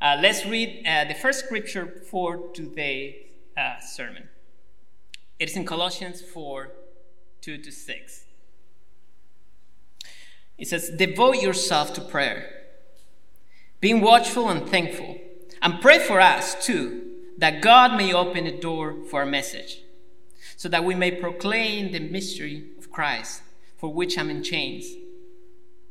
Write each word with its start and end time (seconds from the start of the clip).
Uh, 0.00 0.14
let's 0.20 0.44
read 0.44 0.84
uh, 0.86 1.04
the 1.04 1.14
first 1.14 1.46
scripture 1.46 1.86
for 2.10 2.48
today's 2.52 3.14
uh, 3.56 3.80
sermon. 3.80 4.28
It 5.38 5.48
is 5.48 5.56
in 5.56 5.64
Colossians 5.64 6.20
4 6.20 6.70
2 7.40 7.58
to 7.58 7.72
6. 7.72 8.24
It 10.58 10.68
says, 10.68 10.90
Devote 10.90 11.36
yourself 11.36 11.94
to 11.94 12.02
prayer, 12.02 12.64
being 13.80 14.02
watchful 14.02 14.50
and 14.50 14.68
thankful, 14.68 15.18
and 15.62 15.80
pray 15.80 15.98
for 15.98 16.20
us 16.20 16.66
too, 16.66 17.02
that 17.38 17.62
God 17.62 17.96
may 17.96 18.12
open 18.12 18.46
a 18.46 18.60
door 18.60 18.96
for 19.08 19.20
our 19.20 19.26
message, 19.26 19.80
so 20.56 20.68
that 20.68 20.84
we 20.84 20.94
may 20.94 21.10
proclaim 21.10 21.92
the 21.92 22.00
mystery 22.00 22.68
of 22.78 22.90
Christ, 22.90 23.42
for 23.78 23.90
which 23.90 24.18
I'm 24.18 24.28
in 24.28 24.42
chains. 24.42 24.86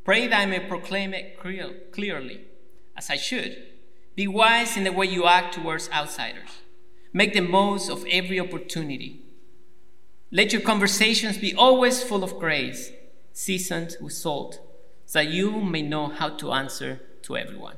Pray 0.04 0.28
that 0.28 0.39
I 0.39 0.46
may 0.46 0.60
proclaim 0.60 1.11
it 1.15 1.39
clearly, 1.39 2.42
as 2.96 3.10
I 3.10 3.18
should. 3.18 3.75
Be 4.15 4.28
wise 4.28 4.78
in 4.78 4.86
the 4.86 4.92
way 4.92 5.07
you 5.07 5.25
act 5.25 5.55
towards 5.55 5.89
outsiders. 5.92 6.61
Make 7.11 7.33
the 7.33 7.42
most 7.42 7.89
of 7.89 8.05
every 8.10 8.39
opportunity. 8.39 9.21
Let 10.32 10.54
your 10.54 10.61
conversations 10.61 11.38
be 11.38 11.54
always 11.54 12.01
full 12.04 12.24
of 12.24 12.39
grace 12.39 12.91
seasoned 13.36 13.97
with 14.00 14.14
salt, 14.14 14.61
so 15.05 15.19
that 15.19 15.28
you 15.28 15.60
may 15.60 15.82
know 15.82 16.07
how 16.07 16.29
to 16.29 16.54
answer 16.54 17.01
to 17.21 17.36
everyone. 17.36 17.75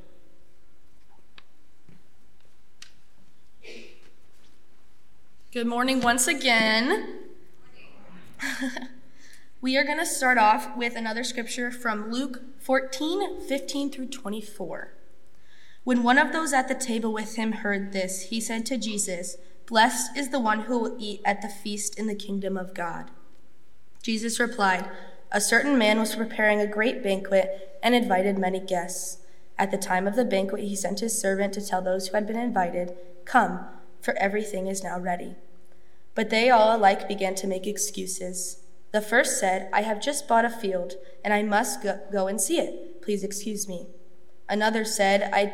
Good 5.52 5.66
morning 5.66 6.00
once 6.02 6.28
again. 6.28 7.24
we 9.62 9.76
are 9.78 9.84
going 9.84 9.98
to 9.98 10.06
start 10.06 10.38
off 10.38 10.78
with 10.78 10.96
another 10.96 11.24
scripture 11.24 11.72
from 11.72 12.12
Luke 12.12 12.42
14 12.60 13.42
15 13.42 13.92
through 13.92 14.10
24. 14.10 14.97
When 15.88 16.04
one 16.04 16.18
of 16.18 16.34
those 16.34 16.52
at 16.52 16.68
the 16.68 16.76
table 16.76 17.14
with 17.14 17.38
him 17.38 17.54
heard 17.54 17.94
this, 17.94 18.24
he 18.24 18.42
said 18.42 18.66
to 18.66 18.78
Jesus, 18.78 19.38
Blessed 19.68 20.18
is 20.18 20.32
the 20.32 20.40
one 20.40 20.64
who 20.64 20.78
will 20.78 20.98
eat 21.00 21.22
at 21.24 21.42
the 21.42 21.48
feast 21.48 21.98
in 21.98 22.08
the 22.08 22.14
kingdom 22.14 22.58
of 22.58 22.74
God. 22.74 23.10
Jesus 24.04 24.38
replied, 24.38 24.90
a 25.32 25.40
certain 25.40 25.78
man 25.78 25.98
was 25.98 26.14
preparing 26.14 26.60
a 26.60 26.68
great 26.68 27.02
banquet 27.02 27.80
and 27.82 27.96
invited 27.96 28.38
many 28.38 28.60
guests. 28.60 29.20
At 29.58 29.72
the 29.72 29.78
time 29.78 30.08
of 30.08 30.18
the 30.18 30.26
banquet, 30.26 30.66
he 30.66 30.76
sent 30.76 31.00
his 31.00 31.18
servant 31.18 31.54
to 31.54 31.66
tell 31.66 31.82
those 31.82 32.10
who 32.10 32.16
had 32.16 32.28
been 32.28 32.38
invited, 32.38 32.94
Come, 33.24 33.66
for 34.02 34.14
everything 34.18 34.68
is 34.68 34.84
now 34.84 35.00
ready. 35.00 35.36
But 36.16 36.30
they 36.30 36.50
all 36.50 36.76
alike 36.76 37.08
began 37.08 37.34
to 37.36 37.48
make 37.48 37.66
excuses. 37.66 38.62
The 38.92 39.00
first 39.00 39.40
said, 39.40 39.70
I 39.72 39.84
have 39.84 40.02
just 40.02 40.28
bought 40.28 40.44
a 40.44 40.50
field, 40.50 40.96
and 41.24 41.34
I 41.34 41.44
must 41.44 41.82
go, 41.82 42.02
go 42.12 42.28
and 42.28 42.42
see 42.42 42.60
it. 42.60 43.02
Please 43.02 43.24
excuse 43.24 43.70
me. 43.70 43.88
Another 44.50 44.84
said, 44.84 45.30
I, 45.34 45.54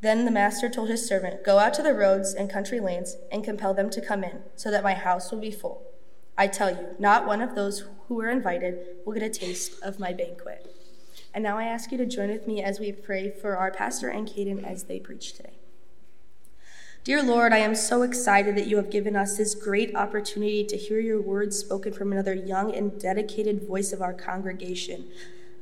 then 0.00 0.24
the 0.24 0.30
master 0.30 0.68
told 0.68 0.88
his 0.88 1.06
servant, 1.06 1.44
Go 1.44 1.58
out 1.58 1.74
to 1.74 1.82
the 1.82 1.94
roads 1.94 2.32
and 2.32 2.50
country 2.50 2.78
lanes 2.78 3.16
and 3.32 3.42
compel 3.42 3.74
them 3.74 3.90
to 3.90 4.00
come 4.00 4.22
in, 4.22 4.42
so 4.54 4.70
that 4.70 4.84
my 4.84 4.94
house 4.94 5.30
will 5.30 5.40
be 5.40 5.50
full. 5.50 5.82
I 6.36 6.46
tell 6.46 6.70
you, 6.70 6.94
not 6.98 7.26
one 7.26 7.42
of 7.42 7.56
those 7.56 7.84
who 8.06 8.14
were 8.14 8.30
invited 8.30 8.78
will 9.04 9.14
get 9.14 9.24
a 9.24 9.30
taste 9.30 9.72
of 9.82 9.98
my 9.98 10.12
banquet. 10.12 10.72
And 11.34 11.42
now 11.42 11.58
I 11.58 11.64
ask 11.64 11.90
you 11.90 11.98
to 11.98 12.06
join 12.06 12.30
with 12.30 12.46
me 12.46 12.62
as 12.62 12.78
we 12.78 12.92
pray 12.92 13.30
for 13.30 13.56
our 13.56 13.70
pastor 13.70 14.08
and 14.08 14.28
Caden 14.28 14.64
as 14.64 14.84
they 14.84 15.00
preach 15.00 15.34
today. 15.34 15.58
Dear 17.04 17.22
Lord, 17.22 17.52
I 17.52 17.58
am 17.58 17.74
so 17.74 18.02
excited 18.02 18.54
that 18.56 18.66
you 18.66 18.76
have 18.76 18.90
given 18.90 19.16
us 19.16 19.36
this 19.36 19.54
great 19.54 19.96
opportunity 19.96 20.64
to 20.64 20.76
hear 20.76 21.00
your 21.00 21.20
words 21.20 21.58
spoken 21.58 21.92
from 21.92 22.12
another 22.12 22.34
young 22.34 22.74
and 22.74 23.00
dedicated 23.00 23.66
voice 23.66 23.92
of 23.92 24.02
our 24.02 24.12
congregation. 24.12 25.08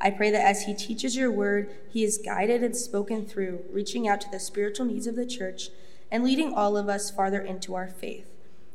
I 0.00 0.10
pray 0.10 0.30
that 0.30 0.46
as 0.46 0.64
he 0.64 0.74
teaches 0.74 1.16
your 1.16 1.30
word, 1.30 1.70
he 1.88 2.04
is 2.04 2.20
guided 2.22 2.62
and 2.62 2.76
spoken 2.76 3.24
through, 3.26 3.64
reaching 3.70 4.06
out 4.06 4.20
to 4.22 4.30
the 4.30 4.38
spiritual 4.38 4.86
needs 4.86 5.06
of 5.06 5.16
the 5.16 5.26
church 5.26 5.70
and 6.10 6.22
leading 6.22 6.52
all 6.52 6.76
of 6.76 6.88
us 6.88 7.10
farther 7.10 7.40
into 7.40 7.74
our 7.74 7.88
faith. 7.88 8.30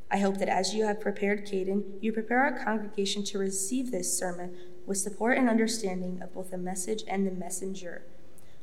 I 0.10 0.18
hope 0.18 0.40
that 0.40 0.50
as 0.50 0.74
you 0.74 0.86
have 0.86 1.00
prepared 1.00 1.46
Caden, 1.46 1.84
you 2.02 2.12
prepare 2.12 2.40
our 2.40 2.64
congregation 2.64 3.24
to 3.26 3.38
receive 3.38 3.92
this 3.92 4.18
sermon 4.18 4.58
with 4.86 4.98
support 4.98 5.38
and 5.38 5.48
understanding 5.48 6.22
of 6.22 6.34
both 6.34 6.52
the 6.52 6.58
message 6.58 7.04
and 7.08 7.26
the 7.26 7.32
messenger. 7.32 8.02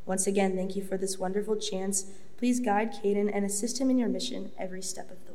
Once 0.04 0.26
again, 0.26 0.56
thank 0.56 0.76
you 0.76 0.84
for 0.84 0.98
this 0.98 1.19
wonderful 1.19 1.56
chance. 1.56 2.06
Please 2.36 2.60
guide 2.60 2.92
Caden 2.92 3.30
and 3.32 3.44
assist 3.44 3.80
him 3.80 3.88
in 3.88 3.98
your 3.98 4.08
mission 4.08 4.52
every 4.58 4.82
step 4.82 5.10
of 5.10 5.25
the 5.26 5.28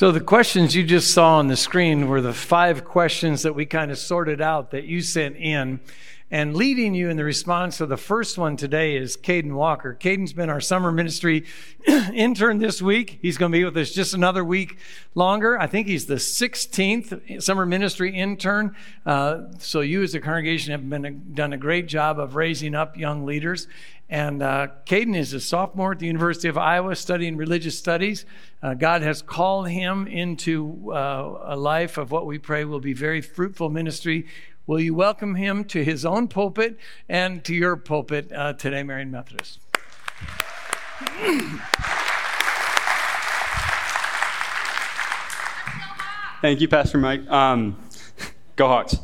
So, 0.00 0.10
the 0.10 0.18
questions 0.18 0.74
you 0.74 0.82
just 0.82 1.12
saw 1.12 1.36
on 1.36 1.48
the 1.48 1.58
screen 1.58 2.08
were 2.08 2.22
the 2.22 2.32
five 2.32 2.86
questions 2.86 3.42
that 3.42 3.54
we 3.54 3.66
kind 3.66 3.90
of 3.90 3.98
sorted 3.98 4.40
out 4.40 4.70
that 4.70 4.84
you 4.84 5.02
sent 5.02 5.36
in. 5.36 5.78
And 6.32 6.54
leading 6.54 6.94
you 6.94 7.08
in 7.08 7.16
the 7.16 7.24
response 7.24 7.78
to 7.78 7.86
the 7.86 7.96
first 7.96 8.38
one 8.38 8.56
today 8.56 8.96
is 8.96 9.16
Caden 9.16 9.54
Walker. 9.54 9.96
Caden's 10.00 10.32
been 10.32 10.48
our 10.48 10.60
summer 10.60 10.92
ministry 10.92 11.44
intern 12.14 12.58
this 12.58 12.80
week. 12.80 13.18
He's 13.20 13.36
going 13.36 13.50
to 13.50 13.58
be 13.58 13.64
with 13.64 13.76
us 13.76 13.90
just 13.90 14.14
another 14.14 14.44
week 14.44 14.78
longer. 15.16 15.58
I 15.58 15.66
think 15.66 15.88
he's 15.88 16.06
the 16.06 16.14
16th 16.14 17.42
summer 17.42 17.66
ministry 17.66 18.14
intern. 18.14 18.76
Uh, 19.04 19.46
so 19.58 19.80
you 19.80 20.04
as 20.04 20.14
a 20.14 20.20
congregation 20.20 20.70
have 20.70 20.88
been 20.88 21.34
done 21.34 21.52
a 21.52 21.58
great 21.58 21.88
job 21.88 22.20
of 22.20 22.36
raising 22.36 22.76
up 22.76 22.96
young 22.96 23.26
leaders. 23.26 23.66
And 24.10 24.42
uh, 24.42 24.68
Caden 24.86 25.16
is 25.16 25.32
a 25.34 25.40
sophomore 25.40 25.92
at 25.92 26.00
the 26.00 26.06
University 26.06 26.48
of 26.48 26.58
Iowa 26.58 26.96
studying 26.96 27.36
religious 27.36 27.78
studies. 27.78 28.24
Uh, 28.60 28.74
God 28.74 29.02
has 29.02 29.22
called 29.22 29.68
him 29.68 30.08
into 30.08 30.92
uh, 30.92 31.42
a 31.44 31.56
life 31.56 31.96
of 31.96 32.10
what 32.10 32.26
we 32.26 32.36
pray 32.36 32.64
will 32.64 32.80
be 32.80 32.92
very 32.92 33.20
fruitful 33.20 33.70
ministry. 33.70 34.26
Will 34.66 34.80
you 34.80 34.94
welcome 34.94 35.34
him 35.34 35.64
to 35.64 35.82
his 35.82 36.04
own 36.04 36.28
pulpit 36.28 36.78
and 37.08 37.42
to 37.44 37.54
your 37.54 37.76
pulpit 37.76 38.30
uh, 38.32 38.52
today, 38.52 38.82
Marion 38.82 39.10
Methodist? 39.10 39.58
Thank 46.40 46.60
you, 46.60 46.68
Pastor 46.68 46.98
Mike. 46.98 47.28
Um, 47.28 47.76
go 48.56 48.68
Hawks. 48.68 48.96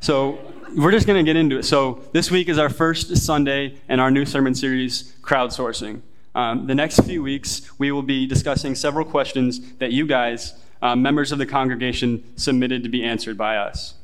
So, 0.00 0.38
we're 0.76 0.90
just 0.90 1.06
going 1.06 1.24
to 1.24 1.28
get 1.28 1.36
into 1.36 1.58
it. 1.58 1.64
So, 1.64 2.02
this 2.12 2.30
week 2.30 2.48
is 2.48 2.58
our 2.58 2.68
first 2.68 3.16
Sunday 3.16 3.78
in 3.88 4.00
our 4.00 4.10
new 4.10 4.24
sermon 4.24 4.54
series, 4.54 5.14
Crowdsourcing. 5.22 6.02
Um, 6.34 6.66
the 6.66 6.74
next 6.74 7.00
few 7.00 7.22
weeks, 7.22 7.78
we 7.78 7.92
will 7.92 8.02
be 8.02 8.26
discussing 8.26 8.74
several 8.74 9.04
questions 9.04 9.74
that 9.74 9.92
you 9.92 10.06
guys, 10.06 10.54
uh, 10.82 10.96
members 10.96 11.30
of 11.30 11.38
the 11.38 11.46
congregation, 11.46 12.24
submitted 12.36 12.82
to 12.82 12.88
be 12.88 13.04
answered 13.04 13.38
by 13.38 13.56
us. 13.56 13.94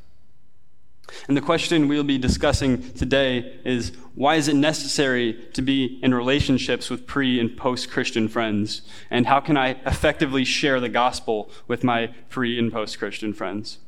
And 1.29 1.37
the 1.37 1.41
question 1.41 1.89
we'll 1.89 2.05
be 2.05 2.19
discussing 2.19 2.93
today 2.93 3.61
is 3.65 3.93
why 4.15 4.37
is 4.37 4.49
it 4.49 4.55
necessary 4.55 5.35
to 5.53 5.63
be 5.63 5.99
in 6.03 6.15
relationships 6.15 6.91
with 6.91 7.07
pre 7.07 7.41
and 7.41 7.57
post 7.57 7.91
Christian 7.91 8.29
friends? 8.29 8.83
And 9.11 9.27
how 9.27 9.41
can 9.41 9.57
I 9.57 9.71
effectively 9.87 10.45
share 10.45 10.81
the 10.81 10.89
gospel 10.89 11.51
with 11.69 11.85
my 11.85 12.09
pre 12.29 12.59
and 12.59 12.73
post 12.73 12.99
Christian 12.99 13.33
friends? 13.33 13.79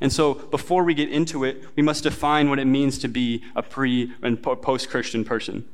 And 0.00 0.12
so, 0.12 0.34
before 0.34 0.84
we 0.84 0.94
get 0.94 1.10
into 1.10 1.44
it, 1.44 1.64
we 1.76 1.82
must 1.82 2.02
define 2.02 2.50
what 2.50 2.58
it 2.58 2.64
means 2.64 2.98
to 2.98 3.08
be 3.08 3.44
a 3.54 3.62
pre 3.62 4.12
and 4.22 4.42
post 4.42 4.90
Christian 4.90 5.24
person. 5.24 5.66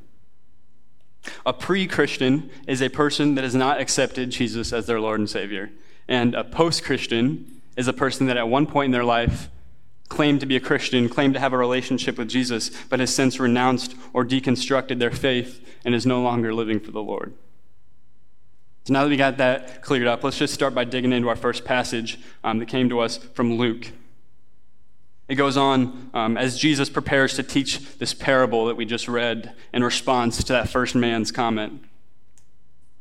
A 1.47 1.53
pre 1.53 1.87
Christian 1.87 2.51
is 2.67 2.83
a 2.83 2.91
person 2.91 3.35
that 3.35 3.45
has 3.45 3.55
not 3.55 3.81
accepted 3.81 4.31
Jesus 4.31 4.73
as 4.73 4.87
their 4.87 5.01
Lord 5.01 5.21
and 5.21 5.31
Savior. 5.31 5.71
And 6.07 6.35
a 6.35 6.45
post 6.45 6.85
Christian 6.85 7.63
is 7.77 7.89
a 7.89 7.93
person 7.93 8.27
that 8.27 8.37
at 8.37 8.49
one 8.49 8.67
point 8.67 8.87
in 8.87 8.93
their 8.93 9.05
life 9.05 9.49
claimed 10.09 10.41
to 10.41 10.47
be 10.47 10.57
a 10.57 10.61
Christian, 10.61 11.09
claimed 11.09 11.35
to 11.35 11.41
have 11.41 11.53
a 11.53 11.59
relationship 11.59 12.19
with 12.19 12.29
Jesus, 12.29 12.71
but 12.89 13.01
has 13.01 13.15
since 13.15 13.41
renounced 13.41 13.95
or 14.13 14.25
deconstructed 14.25 14.99
their 14.99 15.11
faith 15.11 15.67
and 15.85 15.95
is 15.95 16.07
no 16.07 16.23
longer 16.23 16.53
living 16.53 16.81
for 16.81 16.91
the 16.91 17.03
Lord. 17.03 17.35
So 18.85 18.93
now 18.93 19.05
that 19.05 19.09
we 19.09 19.17
got 19.17 19.39
that 19.39 19.83
cleared 19.83 20.07
up, 20.07 20.23
let's 20.23 20.39
just 20.39 20.53
start 20.53 20.75
by 20.75 20.85
digging 20.85 21.13
into 21.13 21.29
our 21.29 21.37
first 21.37 21.65
passage 21.65 22.19
um, 22.43 22.59
that 22.59 22.69
came 22.69 22.91
to 22.91 23.01
us 23.01 23.17
from 23.17 23.55
Luke. 23.55 23.93
It 25.27 25.37
goes 25.37 25.57
on 25.57 26.11
um, 26.13 26.37
as 26.37 26.59
Jesus 26.59 26.91
prepares 26.91 27.35
to 27.37 27.43
teach 27.43 27.97
this 27.97 28.13
parable 28.13 28.67
that 28.67 28.77
we 28.77 28.85
just 28.85 29.09
read 29.09 29.55
in 29.73 29.83
response 29.83 30.45
to 30.45 30.53
that 30.53 30.69
first 30.69 30.95
man's 30.95 31.33
comment. 31.33 31.83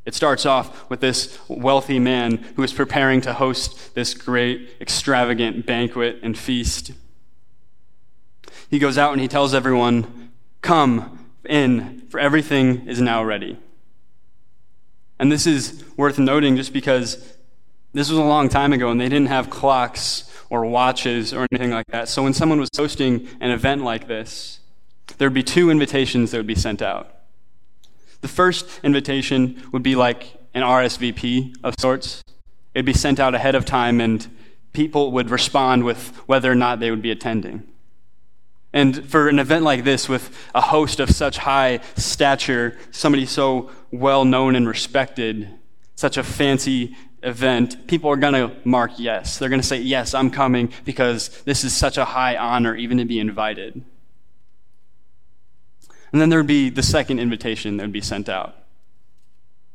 It 0.06 0.14
starts 0.14 0.46
off 0.46 0.90
with 0.90 1.00
this 1.00 1.40
wealthy 1.48 1.98
man 1.98 2.38
who 2.56 2.64
is 2.64 2.74
preparing 2.74 3.22
to 3.22 3.34
host 3.34 3.96
this 3.96 4.14
great, 4.14 4.72
extravagant 4.82 5.66
banquet 5.66 6.20
and 6.22 6.38
feast. 6.38 6.92
He 8.70 8.80
goes 8.80 8.98
out 8.98 9.14
and 9.14 9.22
he 9.22 9.28
tells 9.28 9.54
everyone, 9.54 10.32
Come 10.62 11.30
in, 11.46 12.04
for 12.10 12.20
everything 12.20 12.88
is 12.88 13.02
now 13.02 13.24
ready. 13.24 13.58
And 15.20 15.32
this 15.32 15.46
is 15.46 15.84
worth 15.96 16.18
noting 16.18 16.56
just 16.56 16.74
because 16.74 17.38
this 17.94 18.10
was 18.10 18.18
a 18.18 18.24
long 18.24 18.50
time 18.50 18.74
ago 18.74 18.90
and 18.90 19.00
they 19.00 19.10
didn't 19.10 19.28
have 19.28 19.50
clocks 19.50 20.30
or 20.50 20.66
watches 20.66 21.34
or 21.34 21.48
anything 21.52 21.72
like 21.72 21.88
that. 21.88 22.10
So 22.10 22.24
when 22.24 22.34
someone 22.34 22.60
was 22.60 22.70
hosting 22.76 23.28
an 23.40 23.52
event 23.52 23.84
like 23.84 24.08
this, 24.08 24.60
there 25.18 25.28
would 25.28 25.34
be 25.34 25.44
two 25.44 25.70
invitations 25.70 26.32
that 26.32 26.38
would 26.38 26.48
be 26.48 26.56
sent 26.56 26.82
out. 26.82 27.13
The 28.24 28.30
first 28.30 28.80
invitation 28.84 29.62
would 29.74 29.84
be 29.84 29.98
like 29.98 30.34
an 30.54 30.64
RSVP 30.64 31.58
of 31.62 31.76
sorts. 31.78 32.24
It'd 32.74 32.86
be 32.86 32.94
sent 32.94 33.20
out 33.20 33.36
ahead 33.36 33.54
of 33.54 33.66
time, 33.66 34.00
and 34.00 34.26
people 34.72 35.12
would 35.12 35.30
respond 35.30 35.84
with 35.84 36.16
whether 36.26 36.50
or 36.50 36.56
not 36.56 36.80
they 36.80 36.90
would 36.90 37.02
be 37.02 37.12
attending. 37.12 37.64
And 38.72 39.06
for 39.10 39.28
an 39.28 39.40
event 39.40 39.66
like 39.66 39.84
this, 39.84 40.08
with 40.08 40.34
a 40.56 40.62
host 40.62 41.02
of 41.02 41.10
such 41.10 41.40
high 41.40 41.82
stature, 41.98 42.78
somebody 42.92 43.26
so 43.26 43.70
well 43.92 44.24
known 44.24 44.56
and 44.56 44.70
respected, 44.70 45.50
such 45.96 46.16
a 46.16 46.24
fancy 46.24 46.96
event, 47.24 47.88
people 47.88 48.10
are 48.10 48.16
going 48.16 48.36
to 48.36 48.56
mark 48.64 48.92
yes. 48.96 49.38
They're 49.38 49.50
going 49.50 49.62
to 49.62 49.68
say, 49.68 49.82
Yes, 49.82 50.14
I'm 50.14 50.32
coming 50.32 50.72
because 50.86 51.42
this 51.44 51.66
is 51.66 51.76
such 51.76 51.98
a 51.98 52.06
high 52.06 52.38
honor, 52.38 52.74
even 52.74 53.00
to 53.00 53.06
be 53.06 53.20
invited. 53.20 53.84
And 56.14 56.22
then 56.22 56.30
there 56.30 56.40
would 56.40 56.48
be 56.48 56.70
the 56.70 56.84
second 56.84 57.20
invitation 57.20 57.78
that 57.78 57.84
would 57.84 57.92
be 57.92 58.00
sent 58.00 58.30
out. 58.30 58.56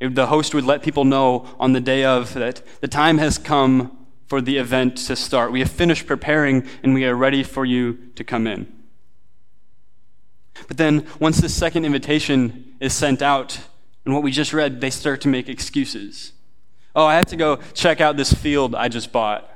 It, 0.01 0.15
the 0.15 0.29
host 0.29 0.55
would 0.55 0.65
let 0.65 0.83
people 0.83 1.05
know 1.05 1.49
on 1.59 1.73
the 1.73 1.81
day 1.81 2.05
of 2.05 2.33
that 2.35 2.63
the 2.81 2.89
time 2.89 3.19
has 3.19 3.37
come 3.37 4.07
for 4.29 4.41
the 4.41 4.57
event 4.57 4.97
to 4.99 5.17
start. 5.17 5.51
We 5.51 5.59
have 5.61 5.71
finished 5.71 6.07
preparing 6.07 6.67
and 6.83 6.95
we 6.95 7.05
are 7.05 7.15
ready 7.15 7.43
for 7.43 7.65
you 7.65 7.99
to 8.15 8.23
come 8.23 8.47
in. 8.47 8.73
But 10.69 10.77
then, 10.77 11.07
once 11.21 11.41
the 11.41 11.49
second 11.49 11.85
invitation 11.85 12.77
is 12.81 12.93
sent 12.93 13.23
out, 13.23 13.61
and 14.05 14.13
what 14.13 14.23
we 14.23 14.33
just 14.33 14.53
read, 14.53 14.81
they 14.81 14.91
start 14.91 15.21
to 15.21 15.29
make 15.29 15.49
excuses. 15.49 16.33
Oh, 16.97 17.07
I 17.07 17.15
have 17.15 17.27
to 17.27 17.37
go 17.37 17.57
check 17.75 18.01
out 18.01 18.17
this 18.17 18.33
field 18.33 18.75
I 18.75 18.89
just 18.89 19.13
bought. 19.13 19.49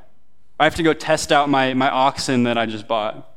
I 0.60 0.64
have 0.64 0.76
to 0.76 0.82
go 0.82 0.92
test 0.92 1.32
out 1.32 1.48
my, 1.48 1.74
my 1.74 1.90
oxen 1.90 2.44
that 2.44 2.56
I 2.56 2.66
just 2.66 2.86
bought. 2.86 3.28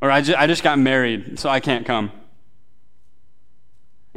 Or 0.00 0.10
I, 0.10 0.18
I 0.18 0.46
just 0.46 0.62
got 0.62 0.78
married, 0.78 1.38
so 1.38 1.50
I 1.50 1.60
can't 1.60 1.84
come. 1.84 2.10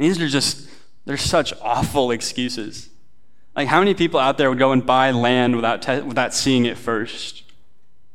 These 0.02 0.20
are 0.20 0.28
just, 0.28 0.68
they're 1.04 1.16
such 1.16 1.54
awful 1.62 2.10
excuses. 2.10 2.90
Like, 3.54 3.68
how 3.68 3.78
many 3.78 3.94
people 3.94 4.18
out 4.18 4.36
there 4.36 4.48
would 4.48 4.58
go 4.58 4.72
and 4.72 4.84
buy 4.84 5.10
land 5.10 5.54
without, 5.54 5.82
te- 5.82 6.00
without 6.00 6.34
seeing 6.34 6.64
it 6.64 6.76
first? 6.76 7.44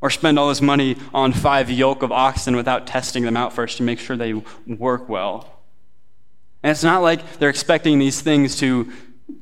Or 0.01 0.09
spend 0.09 0.37
all 0.37 0.49
this 0.49 0.61
money 0.61 0.97
on 1.13 1.31
five 1.31 1.71
yoke 1.71 2.03
of 2.03 2.11
oxen 2.11 2.55
without 2.55 2.87
testing 2.87 3.23
them 3.23 3.37
out 3.37 3.53
first 3.53 3.77
to 3.77 3.83
make 3.83 3.99
sure 3.99 4.17
they 4.17 4.33
work 4.67 5.07
well? 5.07 5.61
And 6.61 6.71
it's 6.71 6.83
not 6.83 7.01
like 7.01 7.37
they're 7.37 7.49
expecting 7.49 7.99
these 7.99 8.21
things 8.21 8.57
to 8.57 8.91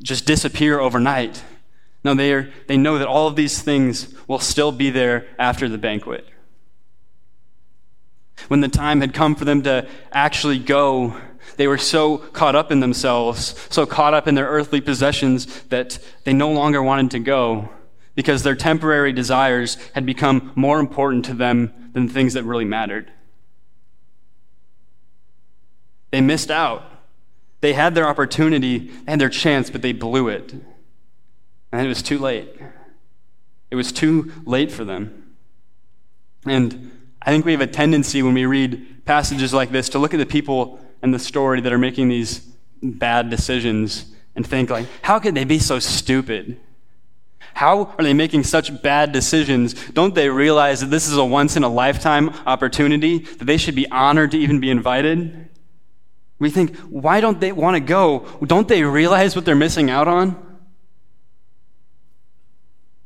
just 0.03 0.25
disappear 0.25 0.79
overnight. 0.79 1.43
No, 2.03 2.13
they, 2.13 2.31
are, 2.31 2.53
they 2.67 2.77
know 2.77 2.99
that 2.99 3.07
all 3.07 3.27
of 3.27 3.35
these 3.35 3.61
things 3.61 4.13
will 4.27 4.39
still 4.39 4.71
be 4.71 4.91
there 4.91 5.27
after 5.39 5.67
the 5.67 5.77
banquet. 5.77 6.27
When 8.49 8.59
the 8.61 8.67
time 8.67 9.01
had 9.01 9.13
come 9.13 9.35
for 9.35 9.45
them 9.45 9.63
to 9.63 9.87
actually 10.11 10.59
go, 10.59 11.19
they 11.57 11.67
were 11.67 11.77
so 11.77 12.17
caught 12.17 12.55
up 12.55 12.71
in 12.71 12.79
themselves, 12.79 13.55
so 13.69 13.85
caught 13.85 14.13
up 14.13 14.27
in 14.27 14.35
their 14.35 14.47
earthly 14.47 14.81
possessions, 14.81 15.63
that 15.63 15.99
they 16.23 16.33
no 16.33 16.51
longer 16.51 16.81
wanted 16.81 17.11
to 17.11 17.19
go 17.19 17.69
because 18.15 18.43
their 18.43 18.55
temporary 18.55 19.11
desires 19.13 19.77
had 19.93 20.05
become 20.05 20.51
more 20.55 20.79
important 20.79 21.25
to 21.25 21.33
them 21.33 21.91
than 21.93 22.07
things 22.07 22.33
that 22.33 22.43
really 22.43 22.65
mattered. 22.65 23.11
They 26.11 26.21
missed 26.21 26.49
out. 26.49 26.83
They 27.61 27.73
had 27.73 27.95
their 27.95 28.07
opportunity, 28.07 28.89
they 29.05 29.11
had 29.11 29.19
their 29.19 29.29
chance, 29.29 29.69
but 29.69 29.81
they 29.81 29.91
blew 29.91 30.27
it. 30.29 30.53
And 31.71 31.85
it 31.85 31.89
was 31.89 32.01
too 32.01 32.19
late. 32.19 32.55
It 33.71 33.75
was 33.75 33.91
too 33.91 34.31
late 34.45 34.71
for 34.71 34.85
them. 34.85 35.35
And 36.45 36.91
I 37.21 37.31
think 37.31 37.43
we 37.43 37.53
have 37.53 37.61
a 37.61 37.67
tendency 37.67 38.21
when 38.21 38.33
we 38.33 38.45
read 38.45 39.03
passages 39.05 39.53
like 39.53 39.71
this 39.71 39.89
to 39.89 39.99
look 39.99 40.13
at 40.13 40.17
the 40.17 40.25
people 40.25 40.79
in 41.05 41.11
the 41.11 41.19
story 41.19 41.61
that 41.61 41.71
are 41.71 41.77
making 41.77 42.09
these 42.09 42.39
bad 42.81 43.29
decisions 43.29 44.11
and 44.35 44.45
think 44.45 44.71
like, 44.71 44.87
how 45.03 45.19
could 45.19 45.35
they 45.35 45.43
be 45.43 45.59
so 45.59 45.77
stupid? 45.77 46.59
How 47.53 47.93
are 47.97 48.03
they 48.03 48.13
making 48.13 48.43
such 48.43 48.81
bad 48.81 49.11
decisions? 49.11 49.75
Don't 49.91 50.15
they 50.15 50.29
realize 50.29 50.81
that 50.81 50.89
this 50.89 51.07
is 51.07 51.15
a 51.15 51.23
once 51.23 51.55
in 51.55 51.63
a 51.63 51.69
lifetime 51.69 52.29
opportunity, 52.47 53.19
that 53.19 53.45
they 53.45 53.57
should 53.57 53.75
be 53.75 53.89
honored 53.89 54.31
to 54.31 54.37
even 54.37 54.59
be 54.59 54.71
invited? 54.71 55.47
We 56.39 56.49
think, 56.49 56.75
why 56.77 57.21
don't 57.21 57.39
they 57.39 57.51
want 57.51 57.75
to 57.75 57.79
go? 57.79 58.25
Don't 58.43 58.67
they 58.67 58.83
realize 58.83 59.35
what 59.35 59.45
they're 59.45 59.55
missing 59.55 59.91
out 59.91 60.07
on? 60.07 60.57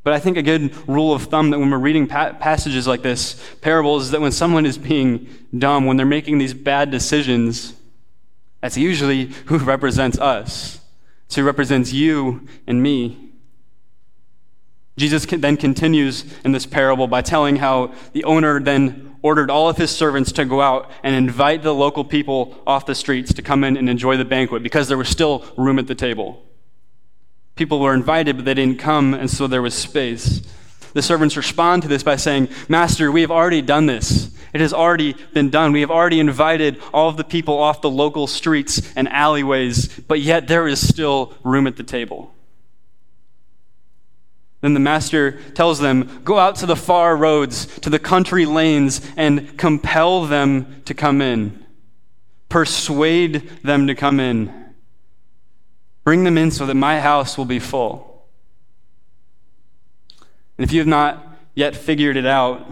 But 0.03 0.13
I 0.13 0.19
think 0.19 0.37
a 0.37 0.41
good 0.41 0.73
rule 0.87 1.13
of 1.13 1.23
thumb 1.23 1.49
that 1.49 1.59
when 1.59 1.69
we're 1.69 1.77
reading 1.77 2.07
pa- 2.07 2.31
passages 2.31 2.87
like 2.87 3.01
this, 3.01 3.35
parables, 3.59 4.05
is 4.05 4.11
that 4.11 4.21
when 4.21 4.31
someone 4.31 4.65
is 4.65 4.77
being 4.77 5.27
dumb, 5.55 5.85
when 5.85 5.97
they're 5.97 6.05
making 6.05 6.37
these 6.37 6.53
bad 6.53 6.89
decisions, 6.89 7.73
that's 8.61 8.77
usually 8.77 9.25
who 9.45 9.57
represents 9.57 10.17
us. 10.19 10.79
It's 11.25 11.35
who 11.35 11.43
represents 11.43 11.93
you 11.93 12.47
and 12.67 12.81
me. 12.81 13.29
Jesus 14.97 15.25
then 15.25 15.55
continues 15.55 16.25
in 16.43 16.51
this 16.51 16.65
parable 16.65 17.07
by 17.07 17.21
telling 17.21 17.55
how 17.55 17.93
the 18.11 18.25
owner 18.25 18.59
then 18.59 19.15
ordered 19.21 19.49
all 19.49 19.69
of 19.69 19.77
his 19.77 19.91
servants 19.91 20.31
to 20.33 20.45
go 20.45 20.61
out 20.61 20.91
and 21.03 21.15
invite 21.15 21.63
the 21.63 21.73
local 21.73 22.03
people 22.03 22.61
off 22.67 22.85
the 22.85 22.95
streets 22.95 23.33
to 23.33 23.41
come 23.41 23.63
in 23.63 23.77
and 23.77 23.89
enjoy 23.89 24.17
the 24.17 24.25
banquet 24.25 24.61
because 24.61 24.87
there 24.87 24.97
was 24.97 25.07
still 25.07 25.45
room 25.57 25.79
at 25.79 25.87
the 25.87 25.95
table. 25.95 26.43
People 27.55 27.79
were 27.79 27.93
invited, 27.93 28.37
but 28.37 28.45
they 28.45 28.53
didn't 28.53 28.79
come, 28.79 29.13
and 29.13 29.29
so 29.29 29.47
there 29.47 29.61
was 29.61 29.73
space. 29.73 30.41
The 30.93 31.01
servants 31.01 31.37
respond 31.37 31.83
to 31.83 31.87
this 31.87 32.03
by 32.03 32.15
saying, 32.15 32.49
Master, 32.67 33.11
we 33.11 33.21
have 33.21 33.31
already 33.31 33.61
done 33.61 33.85
this. 33.85 34.31
It 34.53 34.61
has 34.61 34.73
already 34.73 35.13
been 35.33 35.49
done. 35.49 35.71
We 35.71 35.81
have 35.81 35.91
already 35.91 36.19
invited 36.19 36.81
all 36.93 37.09
of 37.09 37.17
the 37.17 37.23
people 37.23 37.57
off 37.59 37.81
the 37.81 37.89
local 37.89 38.25
streets 38.25 38.81
and 38.95 39.07
alleyways, 39.07 39.99
but 39.99 40.21
yet 40.21 40.47
there 40.47 40.67
is 40.67 40.85
still 40.85 41.33
room 41.43 41.67
at 41.67 41.77
the 41.77 41.83
table. 41.83 42.33
Then 44.61 44.73
the 44.73 44.79
master 44.79 45.39
tells 45.53 45.79
them, 45.79 46.21
Go 46.23 46.37
out 46.37 46.55
to 46.57 46.65
the 46.65 46.75
far 46.75 47.15
roads, 47.15 47.65
to 47.79 47.89
the 47.89 47.99
country 47.99 48.45
lanes, 48.45 49.01
and 49.15 49.57
compel 49.57 50.25
them 50.25 50.81
to 50.85 50.93
come 50.93 51.21
in. 51.21 51.65
Persuade 52.49 53.49
them 53.63 53.87
to 53.87 53.95
come 53.95 54.19
in. 54.19 54.73
Bring 56.03 56.23
them 56.23 56.37
in 56.37 56.51
so 56.51 56.65
that 56.65 56.75
my 56.75 56.99
house 56.99 57.37
will 57.37 57.45
be 57.45 57.59
full. 57.59 58.08
And 60.59 60.65
if 60.65 60.73
you 60.73 60.81
have 60.81 60.87
not 60.87 61.25
yet 61.55 61.73
figured 61.73 62.17
it 62.17 62.25
out, 62.25 62.69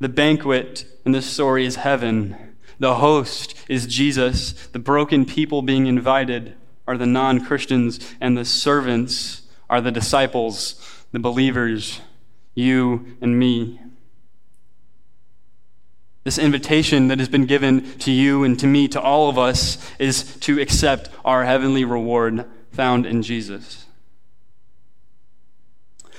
the 0.00 0.08
banquet 0.08 0.86
in 1.04 1.12
this 1.12 1.26
story 1.26 1.66
is 1.66 1.76
heaven. 1.76 2.34
The 2.78 2.94
host 2.94 3.54
is 3.68 3.86
Jesus. 3.86 4.52
The 4.68 4.78
broken 4.78 5.26
people 5.26 5.60
being 5.60 5.86
invited 5.86 6.54
are 6.86 6.96
the 6.96 7.04
non 7.04 7.44
Christians, 7.44 8.00
and 8.22 8.38
the 8.38 8.44
servants 8.46 9.42
are 9.68 9.82
the 9.82 9.92
disciples 9.92 11.04
the 11.12 11.18
believers, 11.18 12.00
you 12.54 13.18
and 13.20 13.38
me. 13.38 13.82
This 16.22 16.38
invitation 16.38 17.08
that 17.08 17.18
has 17.18 17.28
been 17.28 17.44
given 17.44 17.98
to 17.98 18.12
you 18.12 18.44
and 18.44 18.58
to 18.60 18.66
me, 18.66 18.88
to 18.88 19.00
all 19.00 19.28
of 19.28 19.38
us, 19.38 19.76
is 19.98 20.36
to 20.38 20.58
accept 20.58 21.10
our 21.22 21.44
heavenly 21.44 21.84
reward 21.84 22.46
found 22.70 23.04
in 23.04 23.20
Jesus. 23.20 23.83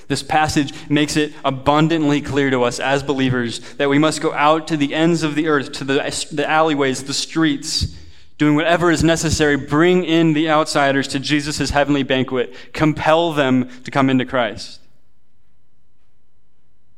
This 0.07 0.21
passage 0.21 0.73
makes 0.89 1.17
it 1.17 1.33
abundantly 1.43 2.21
clear 2.21 2.49
to 2.51 2.63
us 2.63 2.79
as 2.79 3.01
believers 3.01 3.59
that 3.75 3.89
we 3.89 3.97
must 3.97 4.21
go 4.21 4.33
out 4.33 4.67
to 4.67 4.77
the 4.77 4.93
ends 4.93 5.23
of 5.23 5.35
the 5.35 5.47
earth, 5.47 5.71
to 5.73 5.83
the, 5.83 6.27
the 6.31 6.47
alleyways, 6.47 7.03
the 7.03 7.13
streets, 7.13 7.95
doing 8.37 8.55
whatever 8.55 8.91
is 8.91 9.03
necessary, 9.03 9.55
bring 9.55 10.03
in 10.03 10.33
the 10.33 10.49
outsiders 10.49 11.07
to 11.07 11.19
Jesus' 11.19 11.69
heavenly 11.69 12.03
banquet, 12.03 12.53
compel 12.73 13.33
them 13.33 13.69
to 13.83 13.91
come 13.91 14.09
into 14.09 14.25
Christ. 14.25 14.79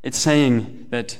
It's 0.04 0.18
saying 0.18 0.88
that 0.90 1.18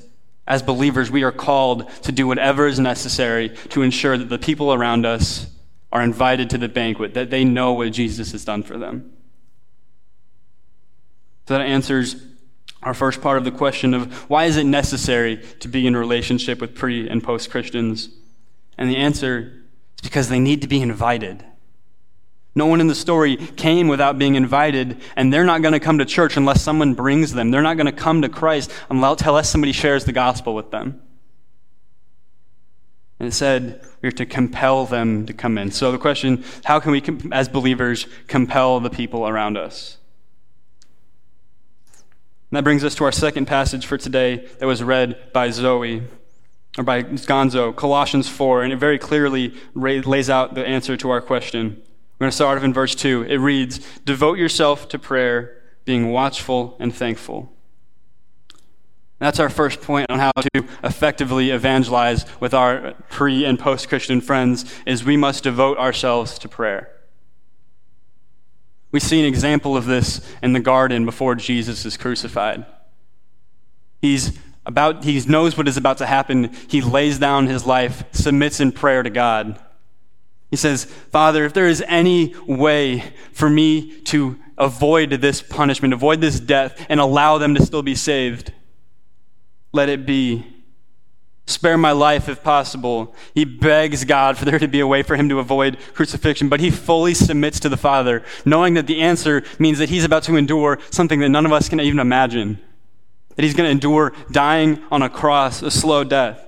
as 0.48 0.64
believers, 0.64 1.12
we 1.12 1.24
are 1.24 1.32
called 1.32 1.90
to 2.04 2.12
do 2.12 2.26
whatever 2.26 2.68
is 2.68 2.80
necessary 2.80 3.50
to 3.70 3.82
ensure 3.82 4.18
that 4.18 4.30
the 4.30 4.40
people 4.40 4.74
around 4.74 5.06
us 5.06 5.48
are 5.92 6.02
invited 6.02 6.50
to 6.50 6.58
the 6.58 6.70
banquet, 6.70 7.14
that 7.14 7.30
they 7.30 7.44
know 7.44 7.74
what 7.74 7.92
Jesus 7.92 8.32
has 8.32 8.46
done 8.46 8.64
for 8.64 8.78
them. 8.78 9.12
So 11.48 11.58
that 11.58 11.62
answers 11.62 12.18
our 12.84 12.94
first 12.94 13.22
part 13.22 13.38
of 13.38 13.46
the 13.46 13.52
question 13.52 13.94
of 13.94 14.30
why 14.30 14.46
is 14.46 14.58
it 14.58 14.66
necessary 14.66 15.38
to 15.62 15.68
be 15.68 15.88
in 15.88 15.96
relationship 15.96 16.60
with 16.60 16.76
pre 16.76 17.08
and 17.08 17.24
post 17.24 17.50
Christians? 17.50 18.10
And 18.78 18.90
the 18.90 18.98
answer 18.98 19.64
is 19.96 20.10
because 20.10 20.30
they 20.30 20.40
need 20.40 20.62
to 20.62 20.68
be 20.68 20.82
invited. 20.82 21.44
No 22.54 22.66
one 22.66 22.82
in 22.82 22.88
the 22.88 22.96
story 22.96 23.38
came 23.38 23.88
without 23.88 24.18
being 24.18 24.36
invited, 24.36 25.00
and 25.16 25.32
they're 25.32 25.46
not 25.46 25.62
going 25.62 25.74
to 25.74 25.80
come 25.80 26.00
to 26.00 26.06
church 26.06 26.38
unless 26.38 26.62
someone 26.62 26.96
brings 26.96 27.32
them. 27.32 27.52
They're 27.52 27.62
not 27.62 27.78
going 27.78 27.86
to 27.86 27.92
come 27.92 28.24
to 28.24 28.30
Christ 28.30 28.72
unless 28.90 29.50
somebody 29.50 29.72
shares 29.72 30.06
the 30.06 30.12
gospel 30.12 30.54
with 30.54 30.72
them. 30.72 31.02
And 33.20 33.28
it 33.30 33.32
said 33.32 33.86
we 34.02 34.10
are 34.10 34.14
to 34.14 34.26
compel 34.26 34.86
them 34.86 35.26
to 35.28 35.34
come 35.34 35.58
in. 35.58 35.72
So 35.72 35.92
the 35.92 35.98
question 35.98 36.44
how 36.66 36.80
can 36.80 36.92
we, 36.92 37.04
as 37.32 37.48
believers, 37.48 38.06
compel 38.28 38.80
the 38.80 38.90
people 38.90 39.28
around 39.28 39.58
us? 39.58 39.98
And 42.50 42.58
that 42.58 42.64
brings 42.64 42.84
us 42.84 42.96
to 42.96 43.04
our 43.04 43.12
second 43.12 43.46
passage 43.46 43.86
for 43.86 43.98
today 43.98 44.48
that 44.60 44.66
was 44.66 44.82
read 44.82 45.34
by 45.34 45.50
Zoe, 45.50 46.04
or 46.78 46.84
by 46.84 47.04
Gonzo, 47.04 47.76
Colossians 47.76 48.30
4, 48.30 48.64
and 48.64 48.72
it 48.72 48.78
very 48.78 48.98
clearly 48.98 49.54
lays 49.76 50.30
out 50.30 50.54
the 50.54 50.66
answer 50.66 50.96
to 50.96 51.10
our 51.10 51.22
question. 51.22 51.82
We're 52.18 52.26
going 52.26 52.32
to 52.32 52.36
start 52.36 52.58
off 52.58 52.64
in 52.64 52.74
verse 52.74 52.96
2. 52.96 53.24
It 53.24 53.38
reads 53.38 53.80
Devote 54.06 54.38
yourself 54.38 54.88
to 54.90 55.00
prayer, 55.00 55.62
being 55.86 56.12
watchful 56.12 56.78
and 56.80 56.96
thankful. 56.96 57.52
That's 59.20 59.40
our 59.40 59.50
first 59.50 59.82
point 59.82 60.10
on 60.10 60.20
how 60.20 60.32
to 60.32 60.66
effectively 60.84 61.50
evangelize 61.50 62.26
with 62.40 62.54
our 62.54 62.94
pre 63.10 63.46
and 63.46 63.60
post 63.60 63.90
Christian 63.90 64.22
friends 64.22 64.72
is 64.86 65.04
we 65.04 65.18
must 65.18 65.44
devote 65.44 65.78
ourselves 65.78 66.38
to 66.40 66.48
prayer. 66.48 66.97
We 68.92 69.00
see 69.00 69.20
an 69.20 69.26
example 69.26 69.76
of 69.76 69.86
this 69.86 70.22
in 70.42 70.54
the 70.54 70.60
garden 70.60 71.06
before 71.06 71.36
Jesus 71.36 71.86
is 71.86 71.98
crucified. 71.98 72.66
He's 74.02 74.38
about, 74.66 75.04
he 75.04 75.20
knows 75.22 75.58
what 75.58 75.68
is 75.68 75.78
about 75.78 75.98
to 76.00 76.06
happen. 76.06 76.54
He 76.68 76.82
lays 76.82 77.20
down 77.20 77.48
his 77.48 77.66
life, 77.66 78.04
submits 78.12 78.60
in 78.60 78.72
prayer 78.72 79.04
to 79.04 79.10
God. 79.10 79.60
He 80.52 80.58
says, 80.58 80.86
Father, 80.86 81.46
if 81.46 81.54
there 81.54 81.68
is 81.68 81.84
any 81.88 82.34
way 82.48 83.04
for 83.34 83.50
me 83.50 84.00
to 84.02 84.38
avoid 84.58 85.10
this 85.12 85.42
punishment, 85.42 85.94
avoid 85.94 86.22
this 86.22 86.40
death, 86.40 86.86
and 86.90 87.00
allow 87.00 87.38
them 87.38 87.56
to 87.56 87.66
still 87.66 87.84
be 87.84 87.96
saved, 87.96 88.54
let 89.74 89.90
it 89.90 90.06
be. 90.06 90.46
Spare 91.48 91.78
my 91.78 91.94
life 91.94 92.28
if 92.28 92.44
possible. 92.44 93.16
He 93.34 93.46
begs 93.46 94.04
God 94.04 94.38
for 94.38 94.44
there 94.44 94.60
to 94.60 94.68
be 94.68 94.82
a 94.82 94.88
way 94.88 95.02
for 95.02 95.16
him 95.16 95.30
to 95.30 95.40
avoid 95.40 95.78
crucifixion, 95.94 96.50
but 96.50 96.60
he 96.60 96.70
fully 96.70 97.14
submits 97.14 97.58
to 97.62 97.70
the 97.70 97.78
Father, 97.78 98.22
knowing 98.44 98.74
that 98.74 98.86
the 98.86 99.02
answer 99.02 99.44
means 99.58 99.80
that 99.80 99.90
he's 99.90 100.04
about 100.04 100.24
to 100.24 100.36
endure 100.36 100.78
something 100.92 101.22
that 101.22 101.30
none 101.30 101.46
of 101.46 101.54
us 101.54 101.70
can 101.70 101.80
even 101.80 102.00
imagine. 102.00 102.60
That 103.36 103.44
he's 103.44 103.54
going 103.54 103.66
to 103.66 103.72
endure 103.72 104.14
dying 104.30 104.84
on 104.92 105.02
a 105.02 105.10
cross, 105.10 105.62
a 105.62 105.72
slow 105.72 106.04
death. 106.04 106.44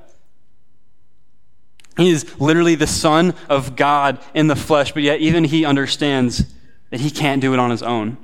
He 1.95 2.09
is 2.09 2.37
literally 2.39 2.75
the 2.75 2.87
Son 2.87 3.33
of 3.47 3.77
God 3.77 4.19
in 4.33 4.47
the 4.47 4.55
flesh, 4.55 4.91
but 4.91 5.03
yet 5.03 5.21
even 5.21 5.45
he 5.45 5.63
understands 5.63 6.43
that 6.89 6.99
he 6.99 7.09
can't 7.09 7.41
do 7.41 7.53
it 7.53 7.59
on 7.59 7.71
his 7.71 7.83
own. 7.83 8.17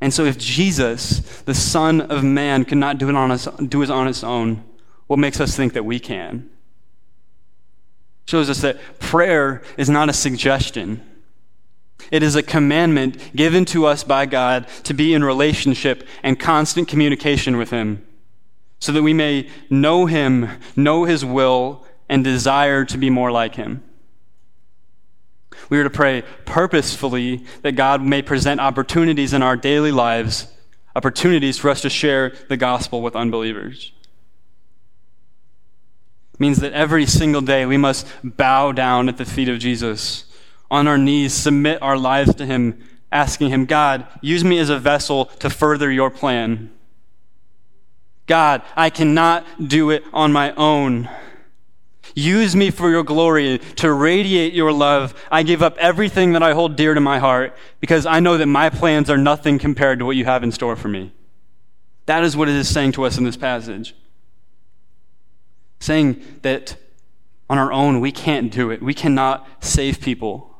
And 0.00 0.14
so, 0.14 0.24
if 0.24 0.38
Jesus, 0.38 1.20
the 1.42 1.54
Son 1.54 2.00
of 2.00 2.22
Man, 2.22 2.64
could 2.64 2.78
not 2.78 2.98
do 2.98 3.08
it 3.08 3.16
on, 3.16 3.30
his, 3.30 3.46
do 3.68 3.82
it 3.82 3.90
on 3.90 4.06
his 4.06 4.22
own, 4.22 4.64
what 5.08 5.18
makes 5.18 5.40
us 5.40 5.56
think 5.56 5.72
that 5.72 5.84
we 5.84 5.98
can? 5.98 6.48
Shows 8.26 8.48
us 8.48 8.60
that 8.60 8.78
prayer 9.00 9.62
is 9.76 9.88
not 9.88 10.08
a 10.08 10.12
suggestion. 10.12 11.02
It 12.12 12.22
is 12.22 12.36
a 12.36 12.42
commandment 12.42 13.34
given 13.34 13.64
to 13.66 13.86
us 13.86 14.04
by 14.04 14.26
God 14.26 14.68
to 14.84 14.94
be 14.94 15.14
in 15.14 15.24
relationship 15.24 16.06
and 16.22 16.38
constant 16.38 16.86
communication 16.86 17.56
with 17.56 17.70
Him, 17.70 18.06
so 18.78 18.92
that 18.92 19.02
we 19.02 19.14
may 19.14 19.48
know 19.68 20.06
Him, 20.06 20.48
know 20.76 21.04
His 21.04 21.24
will, 21.24 21.84
and 22.08 22.22
desire 22.22 22.84
to 22.84 22.98
be 22.98 23.10
more 23.10 23.32
like 23.32 23.56
Him. 23.56 23.82
We 25.68 25.78
are 25.78 25.84
to 25.84 25.90
pray 25.90 26.22
purposefully 26.44 27.44
that 27.62 27.72
God 27.72 28.02
may 28.02 28.22
present 28.22 28.60
opportunities 28.60 29.32
in 29.32 29.42
our 29.42 29.56
daily 29.56 29.92
lives, 29.92 30.52
opportunities 30.96 31.58
for 31.58 31.70
us 31.70 31.82
to 31.82 31.90
share 31.90 32.34
the 32.48 32.56
gospel 32.56 33.02
with 33.02 33.16
unbelievers. 33.16 33.92
It 36.34 36.40
means 36.40 36.58
that 36.58 36.72
every 36.72 37.06
single 37.06 37.40
day 37.40 37.66
we 37.66 37.76
must 37.76 38.06
bow 38.22 38.72
down 38.72 39.08
at 39.08 39.16
the 39.16 39.24
feet 39.24 39.48
of 39.48 39.58
Jesus, 39.58 40.24
on 40.70 40.86
our 40.86 40.98
knees, 40.98 41.32
submit 41.34 41.82
our 41.82 41.96
lives 41.98 42.34
to 42.36 42.46
Him, 42.46 42.82
asking 43.10 43.50
Him, 43.50 43.64
God, 43.64 44.06
use 44.20 44.44
me 44.44 44.58
as 44.58 44.70
a 44.70 44.78
vessel 44.78 45.26
to 45.40 45.50
further 45.50 45.90
your 45.90 46.10
plan. 46.10 46.70
God, 48.26 48.62
I 48.76 48.90
cannot 48.90 49.68
do 49.68 49.90
it 49.90 50.04
on 50.12 50.32
my 50.32 50.52
own. 50.52 51.08
Use 52.18 52.56
me 52.56 52.70
for 52.70 52.90
your 52.90 53.04
glory 53.04 53.58
to 53.76 53.92
radiate 53.92 54.52
your 54.52 54.72
love. 54.72 55.14
I 55.30 55.44
give 55.44 55.62
up 55.62 55.78
everything 55.78 56.32
that 56.32 56.42
I 56.42 56.52
hold 56.52 56.74
dear 56.74 56.92
to 56.92 57.00
my 57.00 57.20
heart 57.20 57.56
because 57.78 58.06
I 58.06 58.18
know 58.18 58.36
that 58.38 58.46
my 58.46 58.70
plans 58.70 59.08
are 59.08 59.16
nothing 59.16 59.56
compared 59.60 60.00
to 60.00 60.04
what 60.04 60.16
you 60.16 60.24
have 60.24 60.42
in 60.42 60.50
store 60.50 60.74
for 60.74 60.88
me. 60.88 61.12
That 62.06 62.24
is 62.24 62.36
what 62.36 62.48
it 62.48 62.56
is 62.56 62.68
saying 62.68 62.90
to 62.92 63.04
us 63.04 63.18
in 63.18 63.24
this 63.24 63.36
passage. 63.36 63.94
Saying 65.78 66.20
that 66.42 66.76
on 67.48 67.56
our 67.56 67.70
own, 67.70 68.00
we 68.00 68.10
can't 68.10 68.50
do 68.50 68.72
it. 68.72 68.82
We 68.82 68.94
cannot 68.94 69.46
save 69.60 70.00
people. 70.00 70.58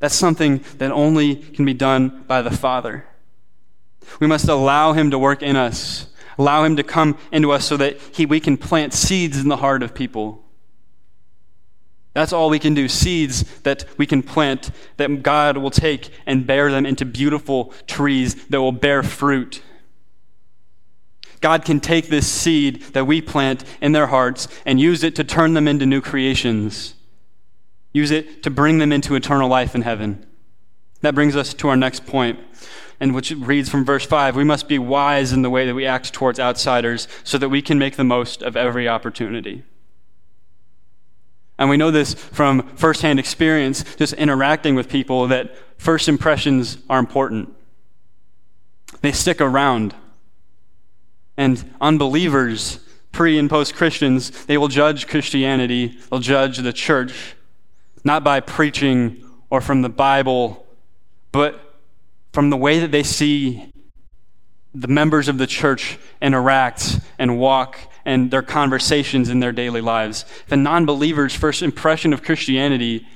That's 0.00 0.14
something 0.14 0.62
that 0.76 0.92
only 0.92 1.36
can 1.36 1.64
be 1.64 1.72
done 1.72 2.24
by 2.26 2.42
the 2.42 2.50
Father. 2.50 3.06
We 4.20 4.26
must 4.26 4.48
allow 4.48 4.92
Him 4.92 5.10
to 5.12 5.18
work 5.18 5.42
in 5.42 5.56
us 5.56 6.08
Allow 6.38 6.64
Him 6.64 6.76
to 6.76 6.82
come 6.82 7.16
into 7.32 7.50
us 7.52 7.64
so 7.64 7.76
that 7.76 7.98
he, 8.12 8.26
we 8.26 8.40
can 8.40 8.56
plant 8.56 8.92
seeds 8.92 9.38
in 9.38 9.48
the 9.48 9.56
heart 9.56 9.82
of 9.82 9.94
people. 9.94 10.42
That's 12.16 12.32
all 12.32 12.48
we 12.48 12.58
can 12.58 12.72
do 12.72 12.88
seeds 12.88 13.42
that 13.60 13.84
we 13.98 14.06
can 14.06 14.22
plant 14.22 14.70
that 14.96 15.22
God 15.22 15.58
will 15.58 15.70
take 15.70 16.08
and 16.24 16.46
bear 16.46 16.70
them 16.70 16.86
into 16.86 17.04
beautiful 17.04 17.74
trees 17.86 18.46
that 18.46 18.60
will 18.60 18.72
bear 18.72 19.02
fruit. 19.02 19.62
God 21.42 21.66
can 21.66 21.78
take 21.78 22.08
this 22.08 22.26
seed 22.26 22.82
that 22.94 23.06
we 23.06 23.20
plant 23.20 23.64
in 23.82 23.92
their 23.92 24.06
hearts 24.06 24.48
and 24.64 24.80
use 24.80 25.04
it 25.04 25.14
to 25.16 25.24
turn 25.24 25.52
them 25.52 25.68
into 25.68 25.84
new 25.84 26.00
creations. 26.00 26.94
Use 27.92 28.10
it 28.10 28.42
to 28.44 28.50
bring 28.50 28.78
them 28.78 28.92
into 28.92 29.14
eternal 29.14 29.48
life 29.48 29.74
in 29.74 29.82
heaven. 29.82 30.24
That 31.02 31.14
brings 31.14 31.36
us 31.36 31.52
to 31.54 31.68
our 31.68 31.76
next 31.76 32.06
point 32.06 32.40
and 33.00 33.14
which 33.14 33.30
reads 33.30 33.68
from 33.68 33.84
verse 33.84 34.04
5 34.04 34.36
we 34.36 34.44
must 34.44 34.68
be 34.68 34.78
wise 34.78 35.32
in 35.32 35.42
the 35.42 35.50
way 35.50 35.66
that 35.66 35.74
we 35.74 35.86
act 35.86 36.12
towards 36.12 36.40
outsiders 36.40 37.08
so 37.24 37.38
that 37.38 37.48
we 37.48 37.62
can 37.62 37.78
make 37.78 37.96
the 37.96 38.04
most 38.04 38.42
of 38.42 38.56
every 38.56 38.88
opportunity. 38.88 39.64
And 41.58 41.70
we 41.70 41.76
know 41.76 41.90
this 41.90 42.14
from 42.14 42.68
firsthand 42.76 43.18
experience, 43.18 43.82
just 43.96 44.12
interacting 44.14 44.74
with 44.74 44.88
people, 44.88 45.26
that 45.28 45.56
first 45.78 46.08
impressions 46.08 46.78
are 46.90 46.98
important. 46.98 47.54
They 49.00 49.12
stick 49.12 49.40
around. 49.40 49.94
And 51.36 51.74
unbelievers, 51.80 52.80
pre 53.12 53.38
and 53.38 53.48
post 53.48 53.74
Christians, 53.74 54.44
they 54.46 54.58
will 54.58 54.68
judge 54.68 55.06
Christianity, 55.06 55.98
they'll 56.10 56.20
judge 56.20 56.58
the 56.58 56.72
church, 56.72 57.36
not 58.04 58.22
by 58.22 58.40
preaching 58.40 59.24
or 59.48 59.60
from 59.60 59.82
the 59.82 59.88
Bible, 59.88 60.66
but 61.32 61.65
from 62.36 62.50
the 62.50 62.56
way 62.58 62.80
that 62.80 62.90
they 62.90 63.02
see 63.02 63.72
the 64.74 64.88
members 64.88 65.26
of 65.26 65.38
the 65.38 65.46
church 65.46 65.98
interact 66.20 67.00
and 67.18 67.38
walk 67.38 67.78
and 68.04 68.30
their 68.30 68.42
conversations 68.42 69.30
in 69.30 69.40
their 69.40 69.52
daily 69.52 69.80
lives. 69.80 70.26
The 70.48 70.58
non 70.58 70.84
believer's 70.84 71.34
first 71.34 71.62
impression 71.62 72.12
of 72.12 72.22
Christianity 72.22 73.06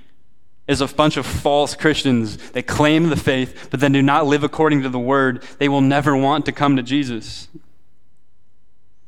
is 0.67 0.81
a 0.81 0.87
bunch 0.87 1.19
of 1.19 1.27
false 1.27 1.75
Christians 1.75 2.39
that 2.53 2.67
claim 2.67 3.11
the 3.11 3.17
faith 3.17 3.69
but 3.71 3.81
then 3.81 3.93
do 3.93 4.01
not 4.01 4.25
live 4.25 4.43
according 4.43 4.81
to 4.85 4.89
the 4.89 4.99
word, 4.99 5.45
they 5.59 5.69
will 5.69 5.83
never 5.83 6.17
want 6.17 6.47
to 6.47 6.53
come 6.53 6.77
to 6.77 6.83
Jesus. 6.83 7.49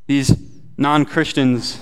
These 0.05 0.37
non 0.77 1.05
Christians, 1.05 1.79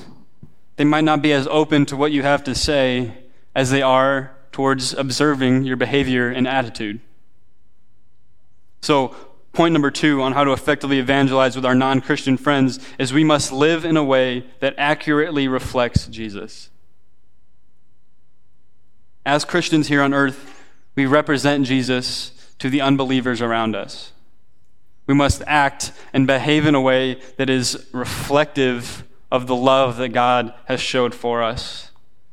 they 0.77 0.85
might 0.85 1.03
not 1.03 1.21
be 1.21 1.33
as 1.33 1.47
open 1.47 1.85
to 1.87 1.97
what 1.97 2.13
you 2.13 2.23
have 2.23 2.45
to 2.45 2.55
say 2.55 3.25
as 3.53 3.71
they 3.71 3.81
are 3.81 4.31
towards 4.53 4.93
observing 4.93 5.65
your 5.65 5.75
behavior 5.75 6.29
and 6.29 6.47
attitude. 6.47 7.01
So, 8.81 9.09
point 9.53 9.73
number 9.73 9.91
two 9.91 10.21
on 10.21 10.33
how 10.33 10.43
to 10.43 10.53
effectively 10.53 10.99
evangelize 10.99 11.55
with 11.55 11.65
our 11.65 11.75
non 11.75 12.01
Christian 12.01 12.37
friends 12.37 12.79
is 12.97 13.13
we 13.13 13.23
must 13.23 13.51
live 13.51 13.85
in 13.85 13.97
a 13.97 14.03
way 14.03 14.45
that 14.59 14.75
accurately 14.77 15.47
reflects 15.47 16.07
Jesus. 16.07 16.69
As 19.25 19.45
Christians 19.45 19.87
here 19.87 20.01
on 20.01 20.13
earth, 20.13 20.63
we 20.95 21.05
represent 21.05 21.65
Jesus 21.65 22.31
to 22.57 22.69
the 22.69 22.81
unbelievers 22.81 23.41
around 23.41 23.75
us. 23.75 24.13
We 25.05 25.13
must 25.13 25.43
act 25.45 25.91
and 26.13 26.25
behave 26.25 26.65
in 26.65 26.75
a 26.75 26.81
way 26.81 27.21
that 27.37 27.49
is 27.49 27.87
reflective 27.91 29.03
of 29.31 29.47
the 29.47 29.55
love 29.55 29.97
that 29.97 30.09
God 30.09 30.53
has 30.65 30.81
showed 30.81 31.13
for 31.13 31.43
us. 31.43 31.90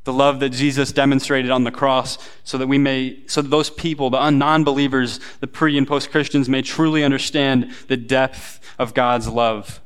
The 0.08 0.14
love 0.14 0.40
that 0.40 0.52
Jesus 0.52 0.90
demonstrated 0.90 1.50
on 1.50 1.64
the 1.64 1.70
cross 1.70 2.16
so 2.42 2.56
that 2.56 2.66
we 2.66 2.78
may, 2.78 3.18
so 3.26 3.42
that 3.42 3.50
those 3.50 3.68
people, 3.68 4.08
the 4.08 4.30
non 4.30 4.64
believers, 4.64 5.20
the 5.40 5.46
pre 5.46 5.76
and 5.76 5.86
post 5.86 6.10
Christians, 6.10 6.48
may 6.48 6.62
truly 6.62 7.04
understand 7.04 7.74
the 7.88 7.98
depth 7.98 8.58
of 8.78 8.94
God's 8.94 9.28
love, 9.28 9.82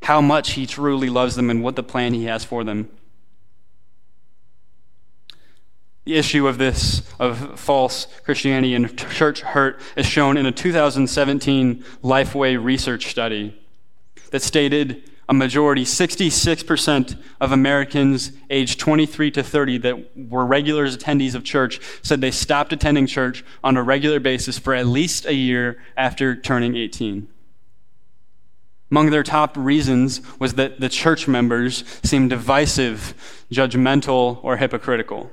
how 0.00 0.22
much 0.22 0.52
He 0.52 0.64
truly 0.64 1.10
loves 1.10 1.36
them, 1.36 1.50
and 1.50 1.62
what 1.62 1.76
the 1.76 1.82
plan 1.82 2.14
He 2.14 2.24
has 2.24 2.42
for 2.42 2.64
them. 2.64 2.88
The 6.06 6.16
issue 6.16 6.48
of 6.48 6.56
this, 6.56 7.02
of 7.18 7.60
false 7.60 8.06
Christianity 8.24 8.74
and 8.74 8.96
church 8.96 9.42
hurt, 9.42 9.78
is 9.94 10.06
shown 10.06 10.38
in 10.38 10.46
a 10.46 10.52
2017 10.52 11.84
Lifeway 12.02 12.64
research 12.64 13.10
study 13.10 13.62
that 14.30 14.40
stated 14.40 15.10
a 15.28 15.34
majority, 15.34 15.84
66% 15.84 17.18
of 17.40 17.52
Americans 17.52 18.32
aged 18.50 18.78
23 18.78 19.30
to 19.32 19.42
30 19.42 19.78
that 19.78 20.16
were 20.16 20.44
regular 20.44 20.86
attendees 20.86 21.34
of 21.34 21.44
church 21.44 21.80
said 22.02 22.20
they 22.20 22.30
stopped 22.30 22.72
attending 22.72 23.06
church 23.06 23.44
on 23.62 23.76
a 23.76 23.82
regular 23.82 24.20
basis 24.20 24.58
for 24.58 24.74
at 24.74 24.86
least 24.86 25.24
a 25.24 25.34
year 25.34 25.82
after 25.96 26.36
turning 26.36 26.76
18. 26.76 27.28
Among 28.90 29.10
their 29.10 29.22
top 29.22 29.56
reasons 29.56 30.20
was 30.38 30.54
that 30.54 30.78
the 30.78 30.90
church 30.90 31.26
members 31.26 31.84
seemed 32.02 32.30
divisive, 32.30 33.44
judgmental, 33.50 34.38
or 34.44 34.58
hypocritical. 34.58 35.30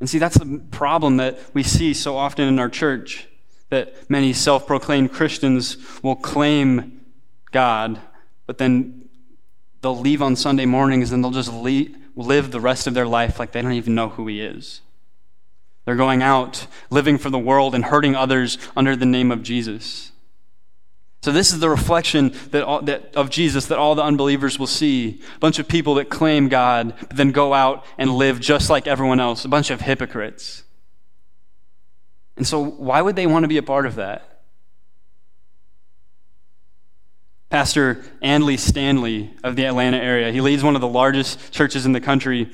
And 0.00 0.08
see, 0.08 0.18
that's 0.18 0.38
the 0.38 0.62
problem 0.70 1.18
that 1.18 1.38
we 1.54 1.62
see 1.62 1.94
so 1.94 2.16
often 2.16 2.48
in 2.48 2.58
our 2.58 2.68
church 2.68 3.28
that 3.68 4.08
many 4.10 4.32
self 4.32 4.66
proclaimed 4.66 5.12
Christians 5.12 5.76
will 6.02 6.16
claim 6.16 7.00
God, 7.52 8.00
but 8.46 8.58
then 8.58 9.08
they'll 9.80 9.98
leave 9.98 10.22
on 10.22 10.36
Sunday 10.36 10.66
mornings 10.66 11.12
and 11.12 11.22
they'll 11.22 11.30
just 11.30 11.52
leave, 11.52 11.96
live 12.14 12.50
the 12.50 12.60
rest 12.60 12.86
of 12.86 12.94
their 12.94 13.06
life 13.06 13.38
like 13.38 13.52
they 13.52 13.62
don't 13.62 13.72
even 13.72 13.94
know 13.94 14.08
who 14.10 14.26
He 14.26 14.40
is. 14.40 14.80
They're 15.84 15.96
going 15.96 16.22
out, 16.22 16.66
living 16.90 17.16
for 17.16 17.30
the 17.30 17.38
world, 17.38 17.74
and 17.74 17.84
hurting 17.84 18.16
others 18.16 18.58
under 18.76 18.96
the 18.96 19.06
name 19.06 19.30
of 19.30 19.42
Jesus. 19.42 20.10
So 21.22 21.32
this 21.32 21.52
is 21.52 21.60
the 21.60 21.70
reflection 21.70 22.34
that, 22.50 22.62
all, 22.62 22.82
that, 22.82 23.14
of 23.16 23.30
Jesus 23.30 23.66
that 23.66 23.78
all 23.78 23.94
the 23.94 24.02
unbelievers 24.02 24.58
will 24.58 24.66
see. 24.66 25.20
A 25.36 25.38
bunch 25.38 25.58
of 25.58 25.66
people 25.66 25.94
that 25.94 26.08
claim 26.08 26.48
God, 26.48 26.94
but 27.00 27.16
then 27.16 27.32
go 27.32 27.54
out 27.54 27.84
and 27.98 28.10
live 28.10 28.40
just 28.40 28.68
like 28.70 28.86
everyone 28.86 29.20
else. 29.20 29.44
A 29.44 29.48
bunch 29.48 29.70
of 29.70 29.80
hypocrites. 29.80 30.64
And 32.36 32.46
so 32.46 32.60
why 32.60 33.00
would 33.00 33.16
they 33.16 33.26
want 33.26 33.44
to 33.44 33.48
be 33.48 33.56
a 33.56 33.62
part 33.62 33.86
of 33.86 33.94
that? 33.96 34.35
Pastor 37.48 38.04
Andy 38.22 38.56
Stanley 38.56 39.34
of 39.44 39.56
the 39.56 39.66
Atlanta 39.66 39.98
area, 39.98 40.32
he 40.32 40.40
leads 40.40 40.64
one 40.64 40.74
of 40.74 40.80
the 40.80 40.88
largest 40.88 41.52
churches 41.52 41.86
in 41.86 41.92
the 41.92 42.00
country. 42.00 42.50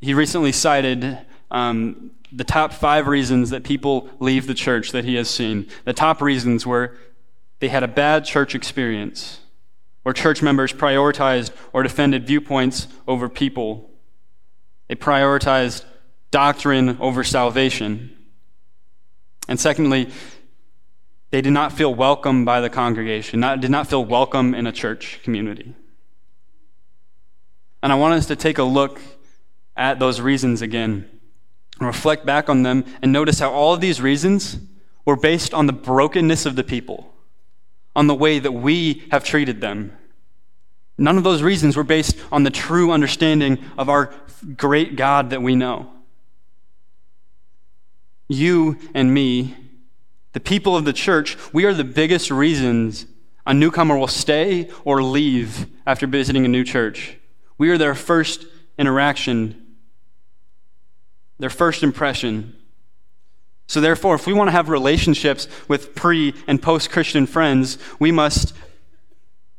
He 0.00 0.14
recently 0.14 0.52
cited 0.52 1.18
um, 1.50 2.12
the 2.30 2.44
top 2.44 2.72
five 2.72 3.08
reasons 3.08 3.50
that 3.50 3.64
people 3.64 4.08
leave 4.20 4.46
the 4.46 4.54
church 4.54 4.92
that 4.92 5.04
he 5.04 5.16
has 5.16 5.28
seen. 5.28 5.66
The 5.84 5.92
top 5.92 6.22
reasons 6.22 6.66
were 6.66 6.96
they 7.58 7.68
had 7.68 7.82
a 7.82 7.88
bad 7.88 8.24
church 8.24 8.54
experience 8.54 9.40
where 10.02 10.12
church 10.12 10.40
members 10.42 10.72
prioritized 10.72 11.50
or 11.72 11.82
defended 11.82 12.26
viewpoints 12.26 12.86
over 13.06 13.28
people. 13.28 13.90
They 14.88 14.94
prioritized 14.94 15.84
doctrine 16.30 16.96
over 17.00 17.24
salvation. 17.24 18.16
And 19.48 19.58
secondly, 19.58 20.10
they 21.30 21.40
did 21.40 21.52
not 21.52 21.72
feel 21.72 21.94
welcome 21.94 22.44
by 22.44 22.60
the 22.60 22.70
congregation, 22.70 23.40
not, 23.40 23.60
did 23.60 23.70
not 23.70 23.86
feel 23.86 24.04
welcome 24.04 24.54
in 24.54 24.66
a 24.66 24.72
church 24.72 25.20
community. 25.22 25.74
And 27.82 27.92
I 27.92 27.96
want 27.96 28.14
us 28.14 28.26
to 28.26 28.36
take 28.36 28.58
a 28.58 28.64
look 28.64 29.00
at 29.76 29.98
those 29.98 30.20
reasons 30.20 30.62
again, 30.62 31.08
and 31.78 31.86
reflect 31.86 32.26
back 32.26 32.48
on 32.48 32.62
them, 32.62 32.84
and 33.02 33.12
notice 33.12 33.38
how 33.38 33.52
all 33.52 33.74
of 33.74 33.80
these 33.80 34.00
reasons 34.00 34.58
were 35.04 35.16
based 35.16 35.54
on 35.54 35.66
the 35.66 35.72
brokenness 35.72 36.46
of 36.46 36.56
the 36.56 36.64
people 36.64 37.14
on 37.94 38.06
the 38.06 38.14
way 38.14 38.38
that 38.38 38.52
we 38.52 39.02
have 39.10 39.24
treated 39.24 39.60
them. 39.60 39.96
None 40.96 41.16
of 41.16 41.24
those 41.24 41.42
reasons 41.42 41.76
were 41.76 41.84
based 41.84 42.16
on 42.30 42.42
the 42.42 42.50
true 42.50 42.92
understanding 42.92 43.58
of 43.76 43.88
our 43.88 44.12
great 44.56 44.96
God 44.96 45.30
that 45.30 45.42
we 45.42 45.56
know. 45.56 45.90
You 48.28 48.78
and 48.94 49.12
me, 49.12 49.56
the 50.38 50.44
people 50.44 50.76
of 50.76 50.84
the 50.84 50.92
church, 50.92 51.36
we 51.52 51.64
are 51.64 51.74
the 51.74 51.82
biggest 51.82 52.30
reasons 52.30 53.06
a 53.44 53.52
newcomer 53.52 53.98
will 53.98 54.06
stay 54.06 54.70
or 54.84 55.02
leave 55.02 55.66
after 55.84 56.06
visiting 56.06 56.44
a 56.44 56.48
new 56.48 56.62
church. 56.62 57.16
We 57.58 57.70
are 57.70 57.76
their 57.76 57.96
first 57.96 58.46
interaction, 58.78 59.74
their 61.40 61.50
first 61.50 61.82
impression. 61.82 62.54
So, 63.66 63.80
therefore, 63.80 64.14
if 64.14 64.28
we 64.28 64.32
want 64.32 64.46
to 64.46 64.52
have 64.52 64.68
relationships 64.68 65.48
with 65.66 65.96
pre 65.96 66.34
and 66.46 66.62
post 66.62 66.88
Christian 66.88 67.26
friends, 67.26 67.76
we 67.98 68.12
must 68.12 68.54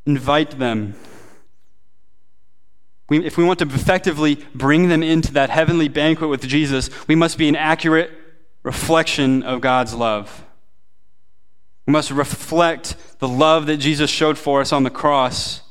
invite 0.05 0.59
them. 0.59 0.95
We, 3.09 3.25
if 3.25 3.37
we 3.37 3.43
want 3.43 3.59
to 3.59 3.65
effectively 3.65 4.35
bring 4.55 4.87
them 4.87 5.03
into 5.03 5.33
that 5.33 5.49
heavenly 5.49 5.89
banquet 5.89 6.29
with 6.29 6.47
Jesus, 6.47 6.89
we 7.05 7.15
must 7.15 7.37
be 7.37 7.49
an 7.49 7.57
accurate 7.57 8.11
reflection 8.63 9.43
of 9.43 9.59
God's 9.59 9.93
love. 9.93 10.45
We 11.89 11.93
must 11.93 12.11
reflect 12.11 12.95
the 13.17 13.27
love 13.27 13.65
that 13.65 13.77
Jesus 13.77 14.11
showed 14.11 14.37
for 14.37 14.61
us 14.61 14.71
on 14.71 14.83
the 14.83 14.91
cross, 14.91 15.61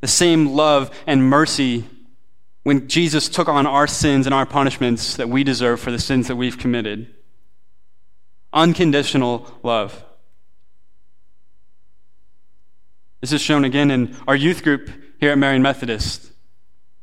the 0.00 0.06
same 0.06 0.50
love 0.50 0.96
and 1.08 1.28
mercy 1.28 1.86
when 2.62 2.86
Jesus 2.86 3.28
took 3.28 3.48
on 3.48 3.66
our 3.66 3.88
sins 3.88 4.28
and 4.28 4.32
our 4.32 4.46
punishments 4.46 5.16
that 5.16 5.28
we 5.28 5.42
deserve 5.42 5.80
for 5.80 5.90
the 5.90 5.98
sins 5.98 6.28
that 6.28 6.36
we've 6.36 6.56
committed. 6.56 7.12
Unconditional 8.52 9.52
love. 9.64 10.04
This 13.20 13.32
is 13.32 13.42
shown 13.42 13.64
again 13.64 13.90
in 13.90 14.16
our 14.28 14.36
youth 14.36 14.62
group 14.62 14.88
here 15.18 15.32
at 15.32 15.38
Marion 15.38 15.62
Methodist. 15.62 16.30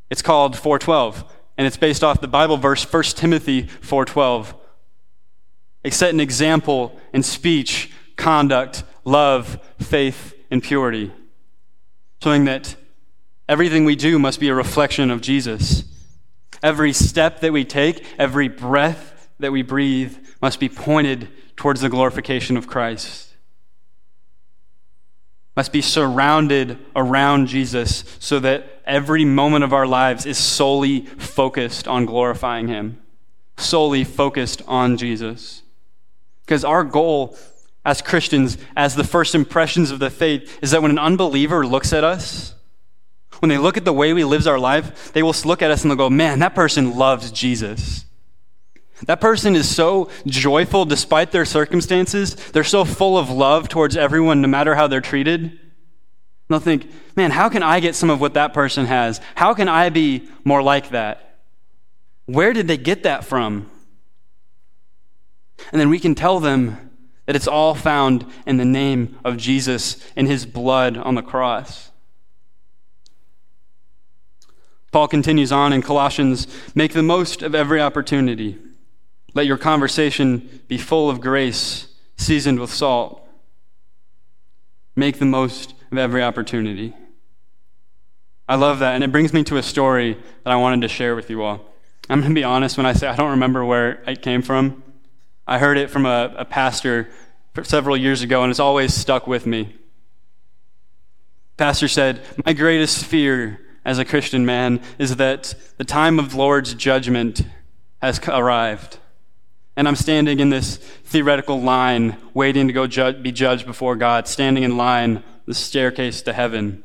It's 0.10 0.21
called 0.21 0.55
412, 0.55 1.25
and 1.57 1.67
it's 1.67 1.75
based 1.75 2.01
off 2.01 2.21
the 2.21 2.29
Bible 2.29 2.55
verse 2.55 2.86
1 2.86 3.17
Timothy 3.17 3.63
4:12. 3.63 4.55
They 5.83 5.89
set 5.89 6.13
an 6.13 6.21
example 6.21 6.97
in 7.12 7.23
speech, 7.23 7.91
conduct, 8.17 8.84
love, 9.06 9.60
faith, 9.80 10.34
and 10.51 10.62
purity, 10.62 11.12
showing 12.21 12.45
that 12.45 12.75
everything 13.47 13.86
we 13.86 13.95
do 13.95 14.19
must 14.19 14.39
be 14.39 14.49
a 14.49 14.56
reflection 14.56 15.10
of 15.10 15.21
Jesus. 15.21 15.84
Every 16.62 16.91
step 16.91 17.39
that 17.41 17.53
we 17.53 17.63
take, 17.63 18.03
every 18.17 18.47
breath 18.47 19.30
that 19.39 19.51
we 19.51 19.62
breathe 19.62 20.17
must 20.41 20.60
be 20.60 20.69
pointed 20.69 21.30
towards 21.56 21.82
the 21.82 21.89
glorification 21.89 22.58
of 22.58 22.67
Christ. 22.67 23.34
Must 25.56 25.71
be 25.71 25.82
surrounded 25.82 26.77
around 26.95 27.47
Jesus 27.47 28.03
so 28.19 28.39
that 28.39 28.82
every 28.86 29.25
moment 29.25 29.63
of 29.63 29.73
our 29.73 29.88
lives 29.88 30.25
is 30.25 30.38
solely 30.38 31.01
focused 31.01 31.88
on 31.88 32.06
glorifying 32.06 32.67
Him, 32.67 33.01
solely 33.58 34.03
focused 34.03 34.62
on 34.67 34.97
Jesus. 34.97 35.63
Because 36.45 36.63
our 36.63 36.84
goal 36.84 37.36
as 37.88 38.02
Christians, 38.02 38.58
as 38.76 38.95
the 38.95 39.04
first 39.06 39.34
impressions 39.34 39.91
of 39.91 40.00
the 40.00 40.10
faith, 40.10 40.60
is 40.62 40.71
that 40.71 40.82
when 40.82 40.91
an 40.91 41.00
unbeliever 41.00 41.65
looks 41.65 41.93
at 41.93 42.04
us, 42.04 42.54
when 43.39 43.47
they 43.47 43.58
look 43.58 43.78
at 43.78 43.86
the 43.86 43.93
way 43.93 44.12
we 44.12 44.26
live 44.26 44.45
our 44.45 44.60
life, 44.60 45.13
they 45.13 45.23
will 45.23 45.34
look 45.45 45.62
at 45.62 45.71
us 45.71 45.84
and 45.84 45.89
they'll 45.89 45.97
go, 45.97 46.10
man, 46.10 46.39
that 46.39 46.54
person 46.54 46.97
loves 46.97 47.32
Jesus. 47.32 48.04
That 49.06 49.21
person 49.21 49.56
is 49.56 49.73
so 49.73 50.10
joyful 50.26 50.84
despite 50.84 51.32
their 51.32 51.45
circumstances. 51.45 52.36
They're 52.36 52.65
so 52.65 52.84
full 52.84 53.17
of 53.17 53.30
love 53.30 53.69
towards 53.69 53.95
everyone, 53.95 54.41
no 54.41 54.50
matter 54.50 54.76
how 54.76 54.88
they're 54.88 55.00
treated. 55.00 55.58
they'll 56.50 56.60
think, 56.60 56.91
man, 57.15 57.32
how 57.32 57.47
can 57.47 57.63
I 57.63 57.80
get 57.80 57.95
some 57.95 58.10
of 58.10 58.19
what 58.19 58.34
that 58.34 58.54
person 58.54 58.86
has? 58.88 59.21
How 59.36 59.54
can 59.54 59.69
I 59.69 59.91
be 59.91 60.28
more 60.43 60.62
like 60.62 60.89
that? 60.89 61.39
Where 62.26 62.52
did 62.52 62.67
they 62.67 62.78
get 62.78 63.04
that 63.04 63.23
from? 63.23 63.71
And 65.71 65.80
then 65.80 65.89
we 65.89 66.00
can 66.00 66.15
tell 66.15 66.41
them 66.41 66.87
that 67.27 67.35
it's 67.35 67.47
all 67.47 67.75
found 67.75 68.25
in 68.47 68.57
the 68.57 68.65
name 68.65 69.19
of 69.23 69.37
Jesus 69.37 70.03
and 70.15 70.27
his 70.27 70.45
blood 70.45 70.97
on 70.97 71.13
the 71.13 71.21
cross. 71.21 71.91
Paul 74.91 75.09
continues 75.09 75.51
on 75.51 75.73
in 75.73 75.81
Colossians 75.81 76.47
make 76.73 76.93
the 76.93 77.03
most 77.03 77.43
of 77.43 77.53
every 77.53 77.79
opportunity. 77.79 78.57
Let 79.33 79.45
your 79.45 79.57
conversation 79.57 80.61
be 80.67 80.77
full 80.77 81.09
of 81.09 81.21
grace, 81.21 81.87
seasoned 82.15 82.59
with 82.59 82.73
salt. 82.73 83.27
Make 84.95 85.19
the 85.19 85.25
most 85.25 85.75
of 85.91 85.97
every 85.97 86.23
opportunity. 86.23 86.95
I 88.49 88.55
love 88.55 88.79
that, 88.79 88.95
and 88.95 89.03
it 89.03 89.11
brings 89.11 89.33
me 89.33 89.43
to 89.43 89.57
a 89.57 89.63
story 89.63 90.17
that 90.43 90.51
I 90.51 90.55
wanted 90.55 90.81
to 90.81 90.87
share 90.87 91.15
with 91.15 91.29
you 91.29 91.43
all. 91.43 91.59
I'm 92.09 92.21
going 92.21 92.31
to 92.31 92.39
be 92.39 92.45
honest 92.45 92.77
when 92.77 92.85
I 92.85 92.93
say 92.93 93.05
I 93.07 93.17
don't 93.17 93.31
remember 93.31 93.65
where 93.65 94.01
it 94.07 94.21
came 94.21 94.41
from. 94.41 94.81
I 95.47 95.60
heard 95.60 95.77
it 95.77 95.89
from 95.89 96.05
a, 96.05 96.33
a 96.38 96.45
pastor 96.45 97.10
several 97.63 97.95
years 97.95 98.21
ago, 98.21 98.43
and 98.43 98.51
it's 98.51 98.60
always 98.60 98.93
stuck 98.93 99.27
with 99.27 99.45
me. 99.45 99.73
Pastor 101.55 101.88
said, 101.88 102.21
My 102.45 102.53
greatest 102.53 103.05
fear 103.05 103.62
as 103.86 103.97
a 103.97 104.05
Christian 104.05 104.45
man 104.45 104.81
is 104.99 105.15
that 105.15 105.55
the 105.77 105.86
time 105.86 106.19
of 106.19 106.31
the 106.31 106.38
Lord's 106.38 106.73
judgment 106.73 107.43
has 108.01 108.19
arrived. 108.27 108.99
And 109.77 109.88
I'm 109.88 109.95
standing 109.95 110.39
in 110.39 110.49
this 110.49 110.77
theoretical 110.77 111.62
line, 111.62 112.17
waiting 112.33 112.67
to 112.67 112.73
go 112.73 113.13
be 113.13 113.31
judged 113.31 113.65
before 113.65 113.95
God, 113.95 114.27
standing 114.27 114.63
in 114.63 114.75
line, 114.75 115.23
the 115.45 115.53
staircase 115.53 116.21
to 116.23 116.33
heaven. 116.33 116.83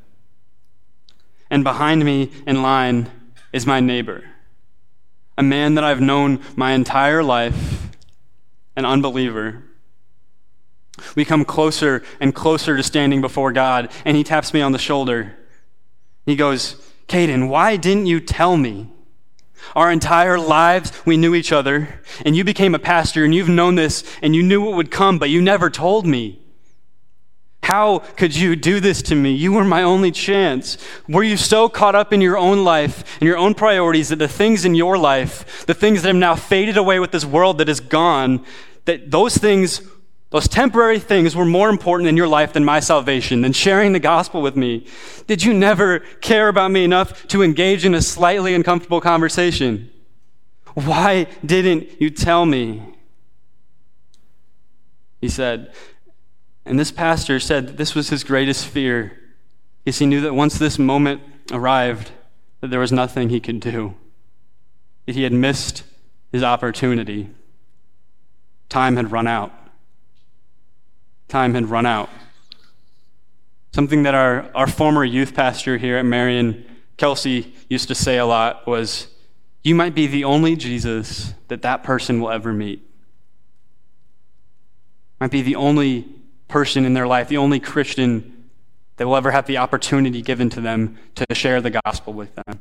And 1.51 1.65
behind 1.65 2.05
me 2.05 2.31
in 2.47 2.63
line 2.63 3.11
is 3.53 3.67
my 3.67 3.81
neighbor, 3.81 4.25
a 5.37 5.43
man 5.43 5.75
that 5.75 5.85
I've 5.85 6.01
known 6.01 6.41
my 6.55 6.73
entire 6.73 7.23
life, 7.23 7.92
an 8.77 8.85
unbeliever. 8.85 9.63
We 11.15 11.25
come 11.25 11.45
closer 11.45 12.03
and 12.21 12.35
closer 12.35 12.77
to 12.77 12.83
standing 12.83 13.21
before 13.21 13.53
God, 13.53 13.91
and 14.05 14.17
he 14.17 14.25
taps 14.25 14.53
me 14.53 14.61
on 14.61 14.73
the 14.73 14.79
shoulder. 14.79 15.37
He 16.27 16.37
goes, 16.37 16.77
Caden, 17.09 17.49
why 17.49 17.77
didn't 17.77 18.07
you 18.07 18.21
tell 18.21 18.57
me? 18.57 18.89
Our 19.75 19.91
entire 19.91 20.39
lives, 20.39 20.93
we 21.07 21.17
knew 21.17 21.35
each 21.35 21.53
other, 21.53 22.01
and 22.25 22.37
you 22.37 22.45
became 22.45 22.75
a 22.75 22.81
pastor, 22.81 23.25
and 23.25 23.35
you've 23.35 23.49
known 23.49 23.77
this, 23.77 24.05
and 24.21 24.35
you 24.35 24.43
knew 24.43 24.61
what 24.61 24.77
would 24.77 24.91
come, 24.91 25.19
but 25.19 25.31
you 25.31 25.41
never 25.41 25.71
told 25.71 26.07
me. 26.07 26.42
How 27.63 27.99
could 27.99 28.35
you 28.35 28.57
do 28.57 28.81
this 28.81 29.03
to 29.03 29.15
me? 29.15 29.33
You 29.33 29.53
were 29.53 29.65
my 29.65 29.83
only 29.83 30.11
chance. 30.11 30.77
Were 31.09 31.23
you 31.23 31.37
so 31.37 31.69
caught 31.69 31.95
up 31.95 32.13
in 32.13 32.21
your 32.21 32.37
own 32.37 32.65
life 32.65 33.05
and 33.21 33.27
your 33.27 33.39
own 33.39 33.55
priorities 33.55 34.09
that 34.09 34.19
the 34.19 34.29
things 34.29 34.65
in 34.65 34.75
your 34.75 34.99
life, 34.99 35.65
the 35.67 35.75
things 35.75 36.03
that 36.03 36.09
have 36.09 36.17
now 36.17 36.35
faded 36.35 36.77
away 36.77 36.99
with 36.99 37.13
this 37.13 37.25
world 37.25 37.59
that 37.59 37.69
is 37.69 37.79
gone, 37.79 38.45
that 38.85 39.11
those 39.11 39.37
things 39.37 39.81
those 40.31 40.49
temporary 40.49 40.99
things 40.99 41.37
were 41.37 41.45
more 41.45 41.69
important 41.69 42.09
in 42.09 42.17
your 42.17 42.27
life 42.27 42.55
than 42.55 42.65
my 42.65 42.81
salvation, 42.81 43.43
than 43.43 43.53
sharing 43.53 43.93
the 43.93 44.01
gospel 44.01 44.41
with 44.41 44.57
me. 44.57 44.87
Did 45.27 45.45
you 45.45 45.53
never 45.53 45.99
care 46.23 46.49
about 46.49 46.71
me 46.71 46.85
enough 46.85 47.27
to 47.29 47.43
engage 47.43 47.85
in 47.85 47.95
a 47.95 48.01
slightly 48.01 48.55
uncomfortable 48.55 49.03
conversation? 49.03 49.91
Why 50.73 51.27
didn't 51.45 52.01
you 52.01 52.09
tell 52.09 52.47
me? 52.47 52.83
He 55.21 55.29
said, 55.29 55.75
and 56.65 56.79
this 56.79 56.91
pastor 56.91 57.41
said 57.41 57.67
that 57.67 57.77
this 57.77 57.95
was 57.95 58.11
his 58.11 58.25
greatest 58.25 58.67
fear, 58.67 59.19
because 59.85 59.99
he 59.99 60.07
knew 60.07 60.21
that 60.21 60.35
once 60.35 60.59
this 60.59 60.79
moment 60.79 61.21
arrived, 61.51 62.13
that 62.61 62.69
there 62.69 62.81
was 62.81 62.93
nothing 62.93 63.29
he 63.29 63.41
could 63.41 63.61
do, 63.61 63.95
that 65.07 65.15
he 65.15 65.25
had 65.25 65.33
missed 65.33 65.83
his 66.31 66.43
opportunity. 66.43 67.31
Time 68.69 68.97
had 68.97 69.13
run 69.13 69.27
out 69.27 69.53
time 71.33 71.55
had 71.55 71.71
run 71.71 71.87
out. 71.87 72.11
Something 73.75 74.03
that 74.03 74.15
our, 74.15 74.51
our 74.55 74.67
former 74.67 75.03
youth 75.03 75.35
pastor 75.35 75.79
here 75.79 75.97
at 75.97 76.05
Marion, 76.05 76.67
Kelsey, 76.99 77.55
used 77.71 77.89
to 77.89 77.95
say 77.95 78.19
a 78.19 78.27
lot 78.27 78.67
was, 78.67 79.07
You 79.63 79.75
might 79.75 79.95
be 79.95 80.07
the 80.07 80.25
only 80.25 80.57
Jesus 80.57 81.33
that 81.49 81.63
that 81.63 81.83
person 81.83 82.21
will 82.21 82.31
ever 82.31 82.53
meet. 82.53 82.87
Might 85.21 85.31
be 85.31 85.41
the 85.41 85.57
only 85.57 86.07
person 86.53 86.85
in 86.85 86.93
their 86.93 87.07
life, 87.07 87.29
the 87.29 87.39
only 87.39 87.59
Christian 87.59 88.51
that 88.99 89.07
will 89.07 89.17
ever 89.17 89.31
have 89.31 89.47
the 89.47 89.57
opportunity 89.57 90.21
given 90.21 90.51
to 90.51 90.61
them 90.61 90.99
to 91.15 91.25
share 91.35 91.63
the 91.63 91.71
gospel 91.71 92.13
with 92.13 92.35
them. 92.35 92.61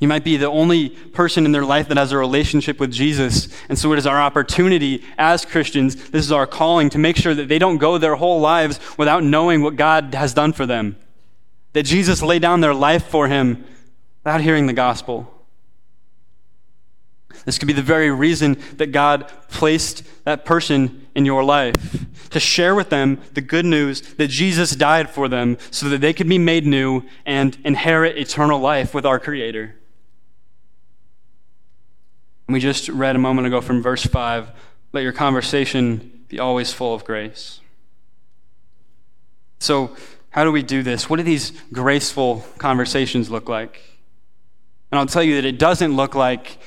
You 0.00 0.06
might 0.06 0.22
be 0.22 0.36
the 0.36 0.46
only 0.46 0.90
person 0.90 1.46
in 1.46 1.52
their 1.52 1.64
life 1.64 1.88
that 1.88 1.96
has 1.96 2.12
a 2.12 2.18
relationship 2.18 2.78
with 2.78 2.92
Jesus. 2.92 3.48
And 3.70 3.78
so 3.78 3.90
it 3.94 3.98
is 3.98 4.06
our 4.06 4.20
opportunity 4.20 5.02
as 5.16 5.46
Christians, 5.46 6.10
this 6.10 6.26
is 6.26 6.30
our 6.30 6.46
calling 6.46 6.90
to 6.90 6.98
make 6.98 7.16
sure 7.16 7.34
that 7.34 7.48
they 7.48 7.58
don't 7.58 7.78
go 7.78 7.96
their 7.96 8.16
whole 8.16 8.38
lives 8.38 8.78
without 8.98 9.24
knowing 9.24 9.62
what 9.62 9.76
God 9.76 10.14
has 10.14 10.34
done 10.34 10.52
for 10.52 10.66
them. 10.66 10.96
That 11.72 11.84
Jesus 11.84 12.20
laid 12.20 12.42
down 12.42 12.60
their 12.60 12.74
life 12.74 13.06
for 13.06 13.28
him 13.28 13.64
without 14.22 14.42
hearing 14.42 14.66
the 14.66 14.74
gospel. 14.74 15.32
This 17.46 17.58
could 17.58 17.68
be 17.68 17.72
the 17.72 17.82
very 17.82 18.10
reason 18.10 18.58
that 18.76 18.88
God 18.92 19.32
placed 19.48 20.02
that 20.24 20.44
person 20.44 21.06
in 21.20 21.26
your 21.26 21.44
life 21.44 22.06
to 22.30 22.40
share 22.40 22.74
with 22.74 22.88
them 22.88 23.20
the 23.34 23.42
good 23.42 23.66
news 23.66 24.00
that 24.14 24.28
Jesus 24.28 24.74
died 24.74 25.10
for 25.10 25.28
them 25.28 25.58
so 25.70 25.88
that 25.90 26.00
they 26.00 26.14
could 26.14 26.28
be 26.28 26.38
made 26.38 26.66
new 26.66 27.02
and 27.26 27.58
inherit 27.62 28.16
eternal 28.16 28.58
life 28.58 28.94
with 28.94 29.04
our 29.04 29.20
Creator. 29.20 29.76
And 32.48 32.54
we 32.54 32.58
just 32.58 32.88
read 32.88 33.16
a 33.16 33.18
moment 33.18 33.46
ago 33.46 33.60
from 33.60 33.82
verse 33.82 34.04
5 34.04 34.50
let 34.92 35.02
your 35.02 35.12
conversation 35.12 36.24
be 36.28 36.40
always 36.40 36.72
full 36.72 36.94
of 36.94 37.04
grace. 37.04 37.60
So, 39.60 39.94
how 40.30 40.42
do 40.42 40.50
we 40.50 40.64
do 40.64 40.82
this? 40.82 41.08
What 41.08 41.18
do 41.18 41.22
these 41.22 41.52
graceful 41.72 42.44
conversations 42.58 43.30
look 43.30 43.48
like? 43.48 43.80
And 44.90 44.98
I'll 44.98 45.06
tell 45.06 45.22
you 45.22 45.36
that 45.36 45.44
it 45.44 45.60
doesn't 45.60 45.94
look 45.94 46.16
like 46.16 46.58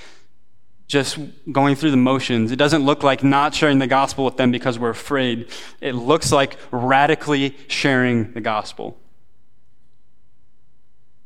just 0.94 1.18
going 1.52 1.76
through 1.76 1.90
the 1.90 1.98
motions. 1.98 2.52
It 2.52 2.58
doesn't 2.58 2.86
look 2.86 3.02
like 3.02 3.24
not 3.24 3.56
sharing 3.56 3.80
the 3.80 3.88
gospel 3.88 4.24
with 4.26 4.38
them 4.38 4.52
because 4.52 4.78
we're 4.78 4.92
afraid. 4.92 5.50
It 5.82 5.94
looks 5.94 6.32
like 6.32 6.56
radically 6.70 7.58
sharing 7.68 8.32
the 8.34 8.42
gospel. 8.42 8.96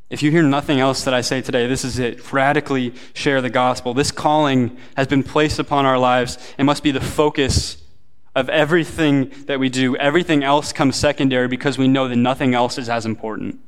If 0.10 0.24
you 0.24 0.32
hear 0.32 0.42
nothing 0.42 0.80
else 0.80 1.04
that 1.04 1.14
I 1.14 1.20
say 1.20 1.42
today, 1.42 1.68
this 1.68 1.84
is 1.84 2.00
it. 2.00 2.32
Radically 2.32 2.94
share 3.14 3.42
the 3.42 3.50
gospel. 3.50 3.94
This 3.94 4.10
calling 4.10 4.78
has 4.96 5.06
been 5.06 5.22
placed 5.22 5.60
upon 5.60 5.86
our 5.86 6.00
lives 6.00 6.38
and 6.58 6.66
must 6.66 6.82
be 6.82 6.92
the 6.92 7.02
focus 7.02 7.84
of 8.34 8.48
everything 8.48 9.34
that 9.48 9.60
we 9.60 9.68
do. 9.68 9.98
Everything 9.98 10.46
else 10.46 10.72
comes 10.72 10.96
secondary 10.96 11.50
because 11.50 11.78
we 11.78 11.90
know 11.90 12.08
that 12.08 12.16
nothing 12.16 12.56
else 12.56 12.78
is 12.78 12.88
as 12.88 13.06
important. 13.06 13.60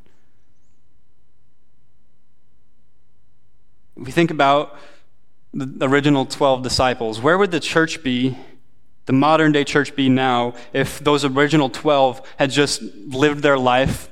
If 3.98 4.06
we 4.06 4.12
think 4.14 4.32
about 4.32 4.80
the 5.54 5.88
original 5.88 6.26
12 6.26 6.62
disciples, 6.62 7.20
where 7.20 7.38
would 7.38 7.52
the 7.52 7.60
church 7.60 8.04
be, 8.04 8.38
the 9.06 9.14
modern 9.14 9.52
day 9.52 9.64
church 9.64 9.96
be 9.96 10.10
now, 10.10 10.54
if 10.74 11.00
those 11.00 11.26
original 11.26 11.70
12 11.70 12.22
had 12.38 12.52
just 12.52 12.82
lived 12.82 13.42
their 13.42 13.58
life 13.58 14.10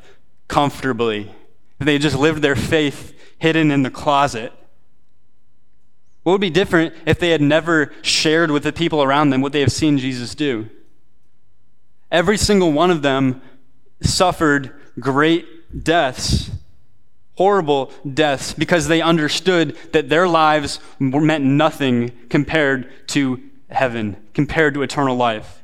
comfortably? 0.48 1.32
If 1.80 1.86
they 1.86 2.00
just 2.00 2.18
lived 2.18 2.42
their 2.42 2.56
faith 2.56 3.14
hidden 3.40 3.72
in 3.72 3.84
the 3.84 3.92
closet? 3.92 4.52
What 6.24 6.34
would 6.34 6.42
be 6.42 6.50
different 6.50 6.94
if 7.06 7.20
they 7.20 7.30
had 7.30 7.42
never 7.42 7.94
shared 8.02 8.52
with 8.52 8.64
the 8.64 8.74
people 8.74 9.02
around 9.02 9.30
them 9.30 9.42
what 9.42 9.54
they 9.54 9.62
have 9.62 9.72
seen 9.72 9.98
Jesus 9.98 10.36
do? 10.36 10.70
Every 12.12 12.38
single 12.38 12.72
one 12.72 12.92
of 12.92 13.02
them 13.02 13.42
suffered 14.02 14.74
great 15.00 15.84
deaths, 15.84 16.50
horrible 17.38 17.92
deaths, 18.14 18.54
because 18.54 18.88
they 18.88 19.02
understood 19.02 19.78
that 19.94 20.10
their 20.10 20.28
lives 20.28 20.80
meant 21.00 21.44
nothing 21.44 22.12
compared 22.30 23.08
to 23.08 23.42
heaven, 23.70 24.18
compared 24.34 24.74
to 24.74 24.82
eternal 24.82 25.16
life. 25.16 25.64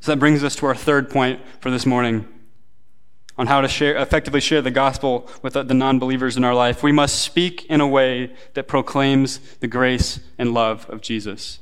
So 0.00 0.12
that 0.12 0.18
brings 0.18 0.42
us 0.42 0.56
to 0.56 0.66
our 0.66 0.74
third 0.74 1.08
point 1.08 1.40
for 1.60 1.70
this 1.70 1.86
morning 1.86 2.26
on 3.38 3.46
how 3.46 3.60
to 3.60 3.68
share, 3.68 3.96
effectively 3.96 4.40
share 4.40 4.60
the 4.60 4.70
gospel 4.70 5.28
with 5.42 5.54
the 5.54 5.64
non 5.64 5.98
believers 5.98 6.36
in 6.36 6.44
our 6.44 6.54
life, 6.54 6.82
we 6.82 6.92
must 6.92 7.20
speak 7.20 7.64
in 7.66 7.80
a 7.80 7.86
way 7.86 8.34
that 8.54 8.68
proclaims 8.68 9.38
the 9.60 9.66
grace 9.66 10.20
and 10.38 10.52
love 10.52 10.88
of 10.90 11.00
Jesus. 11.00 11.58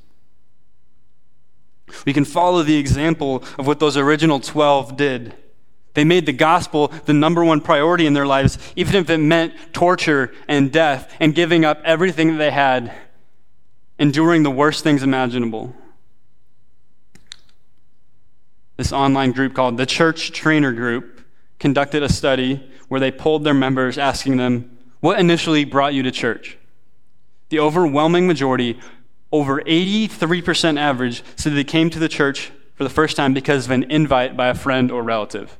We 2.04 2.12
can 2.12 2.24
follow 2.24 2.62
the 2.62 2.76
example 2.76 3.44
of 3.58 3.66
what 3.66 3.80
those 3.80 3.96
original 3.96 4.40
12 4.40 4.96
did. 4.96 5.34
They 5.94 6.04
made 6.04 6.26
the 6.26 6.32
gospel 6.32 6.88
the 7.06 7.12
number 7.12 7.44
one 7.44 7.60
priority 7.60 8.06
in 8.06 8.14
their 8.14 8.26
lives, 8.26 8.58
even 8.76 8.96
if 8.96 9.10
it 9.10 9.18
meant 9.18 9.54
torture 9.72 10.32
and 10.46 10.70
death 10.70 11.14
and 11.18 11.34
giving 11.34 11.64
up 11.64 11.80
everything 11.84 12.32
that 12.32 12.38
they 12.38 12.50
had, 12.50 12.92
enduring 13.98 14.42
the 14.42 14.50
worst 14.50 14.84
things 14.84 15.02
imaginable. 15.02 15.74
This 18.76 18.92
online 18.92 19.32
group 19.32 19.54
called 19.54 19.76
the 19.76 19.84
Church 19.84 20.32
Trainer 20.32 20.72
Group 20.72 21.20
conducted 21.58 22.02
a 22.02 22.08
study 22.08 22.66
where 22.88 22.98
they 22.98 23.10
polled 23.10 23.44
their 23.44 23.54
members, 23.54 23.98
asking 23.98 24.36
them, 24.38 24.78
What 25.00 25.20
initially 25.20 25.64
brought 25.64 25.92
you 25.92 26.02
to 26.04 26.10
church? 26.10 26.56
The 27.50 27.58
overwhelming 27.58 28.26
majority, 28.26 28.80
over 29.30 29.60
83% 29.60 30.78
average, 30.78 31.22
said 31.36 31.52
they 31.52 31.64
came 31.64 31.90
to 31.90 31.98
the 31.98 32.08
church 32.08 32.52
for 32.74 32.84
the 32.84 32.90
first 32.90 33.16
time 33.16 33.34
because 33.34 33.66
of 33.66 33.72
an 33.72 33.90
invite 33.90 34.36
by 34.36 34.48
a 34.48 34.54
friend 34.54 34.90
or 34.90 35.02
relative. 35.02 35.58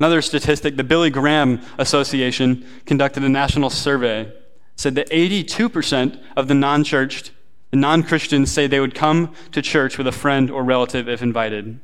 Another 0.00 0.22
statistic 0.22 0.76
the 0.76 0.84
Billy 0.84 1.10
Graham 1.10 1.60
Association 1.76 2.66
conducted 2.86 3.22
a 3.22 3.28
national 3.28 3.68
survey, 3.68 4.32
said 4.74 4.94
that 4.94 5.10
82% 5.10 6.18
of 6.38 6.48
the 6.48 6.54
non 6.54 6.84
churched, 6.84 7.32
the 7.70 7.76
non 7.76 8.02
Christians 8.02 8.50
say 8.50 8.66
they 8.66 8.80
would 8.80 8.94
come 8.94 9.34
to 9.52 9.60
church 9.60 9.98
with 9.98 10.06
a 10.06 10.12
friend 10.12 10.50
or 10.50 10.64
relative 10.64 11.06
if 11.06 11.20
invited. 11.20 11.80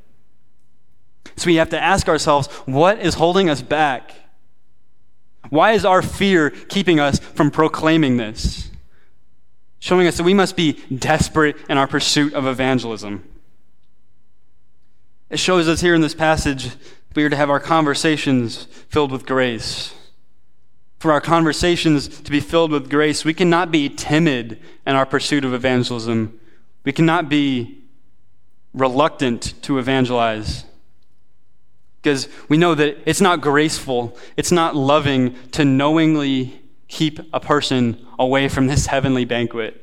So 1.37 1.47
we 1.47 1.57
have 1.57 1.69
to 1.69 1.81
ask 1.81 2.09
ourselves 2.09 2.47
what 2.65 2.99
is 3.01 3.15
holding 3.15 3.51
us 3.51 3.61
back? 3.61 4.15
Why 5.51 5.73
is 5.73 5.85
our 5.85 6.01
fear 6.01 6.49
keeping 6.49 6.99
us 6.99 7.19
from 7.19 7.51
proclaiming 7.51 8.17
this? 8.17 8.71
Showing 9.79 10.07
us 10.07 10.17
that 10.17 10.25
we 10.25 10.33
must 10.33 10.57
be 10.57 10.73
desperate 10.93 11.57
in 11.69 11.77
our 11.77 11.87
pursuit 11.87 12.33
of 12.33 12.47
evangelism. 12.47 13.29
It 15.29 15.39
shows 15.39 15.69
us 15.69 15.83
here 15.83 15.95
in 15.95 16.01
this 16.01 16.15
passage 16.15 16.71
we 17.17 17.25
are 17.25 17.31
to 17.31 17.37
have 17.37 17.51
our 17.51 17.59
conversations 17.59 18.65
filled 18.89 19.11
with 19.11 19.27
grace. 19.27 19.95
For 20.99 21.11
our 21.13 21.21
conversations 21.21 22.09
to 22.09 22.31
be 22.31 22.41
filled 22.41 22.71
with 22.71 22.91
grace, 22.91 23.25
we 23.25 23.35
cannot 23.35 23.71
be 23.71 23.89
timid 23.89 24.61
in 24.87 24.95
our 24.95 25.07
pursuit 25.07 25.45
of 25.45 25.55
evangelism. 25.55 26.39
We 26.85 26.93
cannot 26.93 27.29
be 27.29 27.83
reluctant 28.75 29.55
to 29.63 29.79
evangelize. 29.79 30.65
Because 32.03 32.29
we 32.49 32.59
know 32.59 32.75
that 32.75 32.99
it's 33.07 33.21
not 33.21 33.41
graceful, 33.41 34.17
it's 34.37 34.53
not 34.53 34.77
loving 34.77 35.35
to 35.53 35.65
knowingly 35.65 36.61
keep 36.87 37.19
a 37.33 37.41
person 37.41 38.07
away 38.19 38.49
from 38.49 38.67
this 38.67 38.87
heavenly 38.87 39.25
banquet. 39.25 39.83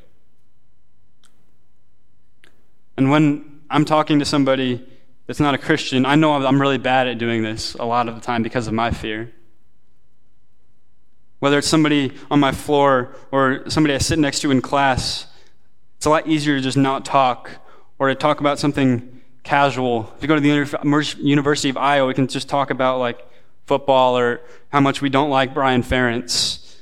And 2.95 3.09
when 3.09 3.61
I'm 3.69 3.85
talking 3.85 4.19
to 4.19 4.25
somebody 4.25 4.87
that's 5.33 5.39
not 5.39 5.55
a 5.55 5.57
Christian, 5.57 6.05
I 6.05 6.13
know 6.13 6.33
I'm 6.33 6.61
really 6.61 6.77
bad 6.77 7.07
at 7.07 7.17
doing 7.17 7.41
this 7.41 7.73
a 7.73 7.85
lot 7.85 8.07
of 8.07 8.13
the 8.13 8.21
time 8.21 8.43
because 8.43 8.67
of 8.67 8.73
my 8.75 8.91
fear. 8.91 9.33
Whether 11.39 11.57
it's 11.57 11.67
somebody 11.67 12.11
on 12.29 12.39
my 12.39 12.51
floor 12.51 13.15
or 13.31 13.67
somebody 13.67 13.95
I 13.95 13.97
sit 13.97 14.19
next 14.19 14.41
to 14.41 14.51
in 14.51 14.61
class, 14.61 15.25
it's 15.97 16.05
a 16.05 16.11
lot 16.11 16.27
easier 16.27 16.57
to 16.57 16.61
just 16.61 16.77
not 16.77 17.03
talk 17.03 17.49
or 17.97 18.09
to 18.09 18.13
talk 18.13 18.41
about 18.41 18.59
something 18.59 19.21
casual. 19.41 20.13
If 20.15 20.21
you 20.21 20.27
go 20.27 20.35
to 20.35 20.39
the 20.39 20.49
University 21.23 21.69
of 21.69 21.77
Iowa, 21.77 22.09
we 22.09 22.13
can 22.13 22.27
just 22.27 22.47
talk 22.47 22.69
about 22.69 22.99
like 22.99 23.27
football 23.65 24.15
or 24.15 24.39
how 24.71 24.81
much 24.81 25.01
we 25.01 25.09
don't 25.09 25.31
like 25.31 25.51
Brian 25.55 25.81
Ferentz. 25.81 26.75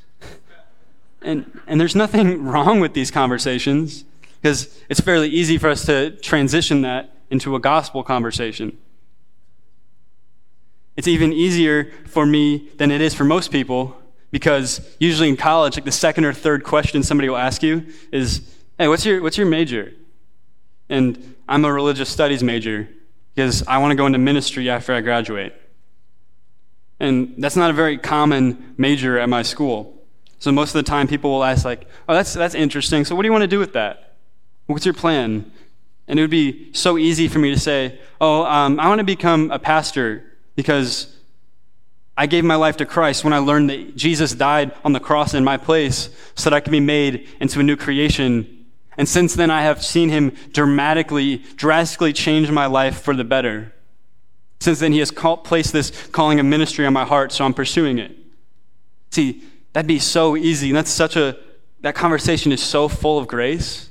And, 1.21 1.61
and 1.67 1.79
there's 1.79 1.95
nothing 1.95 2.43
wrong 2.43 2.81
with 2.81 2.93
these 2.95 3.11
conversations 3.11 4.03
because 4.41 4.77
it's 4.89 4.99
fairly 4.99 5.29
easy 5.29 5.57
for 5.57 5.69
us 5.69 5.85
to 5.85 6.11
transition 6.17 6.81
that 6.81 7.15
into 7.31 7.55
a 7.55 7.59
gospel 7.59 8.03
conversation. 8.03 8.77
It's 10.95 11.07
even 11.07 11.33
easier 11.33 11.91
for 12.05 12.25
me 12.25 12.69
than 12.77 12.91
it 12.91 13.01
is 13.01 13.15
for 13.15 13.23
most 13.23 13.51
people 13.51 13.97
because 14.29 14.95
usually 14.99 15.29
in 15.29 15.37
college, 15.37 15.75
like 15.75 15.85
the 15.85 15.91
second 15.91 16.25
or 16.25 16.33
third 16.33 16.63
question 16.63 17.01
somebody 17.01 17.29
will 17.29 17.37
ask 17.37 17.63
you 17.63 17.87
is, 18.11 18.55
Hey, 18.77 18.87
what's 18.87 19.05
your, 19.05 19.21
what's 19.21 19.37
your 19.37 19.47
major? 19.47 19.93
And 20.89 21.35
I'm 21.47 21.65
a 21.65 21.71
religious 21.71 22.09
studies 22.09 22.43
major 22.43 22.89
because 23.33 23.65
I 23.67 23.77
want 23.77 23.91
to 23.91 23.95
go 23.95 24.05
into 24.05 24.19
ministry 24.19 24.69
after 24.69 24.93
I 24.93 25.01
graduate. 25.01 25.53
And 26.99 27.35
that's 27.37 27.55
not 27.55 27.69
a 27.69 27.73
very 27.73 27.97
common 27.97 28.75
major 28.77 29.17
at 29.17 29.29
my 29.29 29.41
school. 29.41 30.01
So 30.39 30.51
most 30.51 30.69
of 30.75 30.83
the 30.83 30.89
time 30.89 31.07
people 31.07 31.31
will 31.31 31.43
ask 31.43 31.65
like, 31.65 31.87
"Oh, 32.07 32.13
that's 32.13 32.33
that's 32.33 32.55
interesting. 32.55 33.05
So 33.05 33.15
what 33.15 33.21
do 33.21 33.27
you 33.27 33.31
want 33.31 33.43
to 33.43 33.47
do 33.47 33.59
with 33.59 33.73
that? 33.73 34.17
What's 34.65 34.85
your 34.85 34.93
plan?" 34.93 35.51
And 36.12 36.19
it 36.19 36.21
would 36.21 36.30
be 36.30 36.71
so 36.74 37.00
easy 37.00 37.28
for 37.28 37.39
me 37.39 37.50
to 37.50 37.60
say, 37.60 37.97
"Oh, 38.19 38.45
um, 38.45 38.80
I 38.80 38.88
want 38.88 39.00
to 39.00 39.04
become 39.04 39.50
a 39.50 39.58
pastor 39.58 40.24
because 40.56 41.15
I 42.15 42.28
gave 42.28 42.43
my 42.43 42.54
life 42.54 42.78
to 42.78 42.86
Christ 42.86 43.24
when 43.24 43.34
I 43.34 43.39
learned 43.39 43.71
that 43.71 43.95
Jesus 43.95 44.34
died 44.36 44.74
on 44.86 44.93
the 44.93 45.00
cross 45.00 45.34
in 45.34 45.43
my 45.43 45.58
place 45.58 46.10
so 46.36 46.50
that 46.52 46.56
I 46.56 46.60
could 46.60 46.71
be 46.71 46.80
made 46.80 47.28
into 47.39 47.60
a 47.60 47.63
new 47.63 47.76
creation. 47.76 48.67
And 48.97 49.10
since 49.10 49.34
then, 49.34 49.50
I 49.50 49.63
have 49.63 49.84
seen 49.84 50.10
him 50.10 50.36
dramatically, 50.52 51.38
drastically 51.56 52.13
change 52.13 52.52
my 52.52 52.67
life 52.67 53.02
for 53.02 53.15
the 53.15 53.24
better. 53.24 53.74
Since 54.60 54.82
then, 54.82 54.91
he 54.91 55.00
has 55.00 55.10
call, 55.10 55.38
placed 55.38 55.74
this 55.74 55.89
calling 56.12 56.39
of 56.39 56.45
ministry 56.45 56.86
on 56.86 56.93
my 56.93 57.06
heart, 57.06 57.32
so 57.32 57.43
I'm 57.43 57.56
pursuing 57.56 57.97
it. 57.97 58.15
See, 59.10 59.41
That'd 59.74 59.88
be 59.88 60.00
so 60.00 60.36
easy. 60.36 60.69
And 60.69 60.78
that's 60.78 60.91
such 60.91 61.15
a, 61.15 61.38
that 61.82 61.95
conversation 61.95 62.52
is 62.52 62.62
so 62.62 62.88
full 62.88 63.17
of 63.17 63.28
grace. 63.28 63.89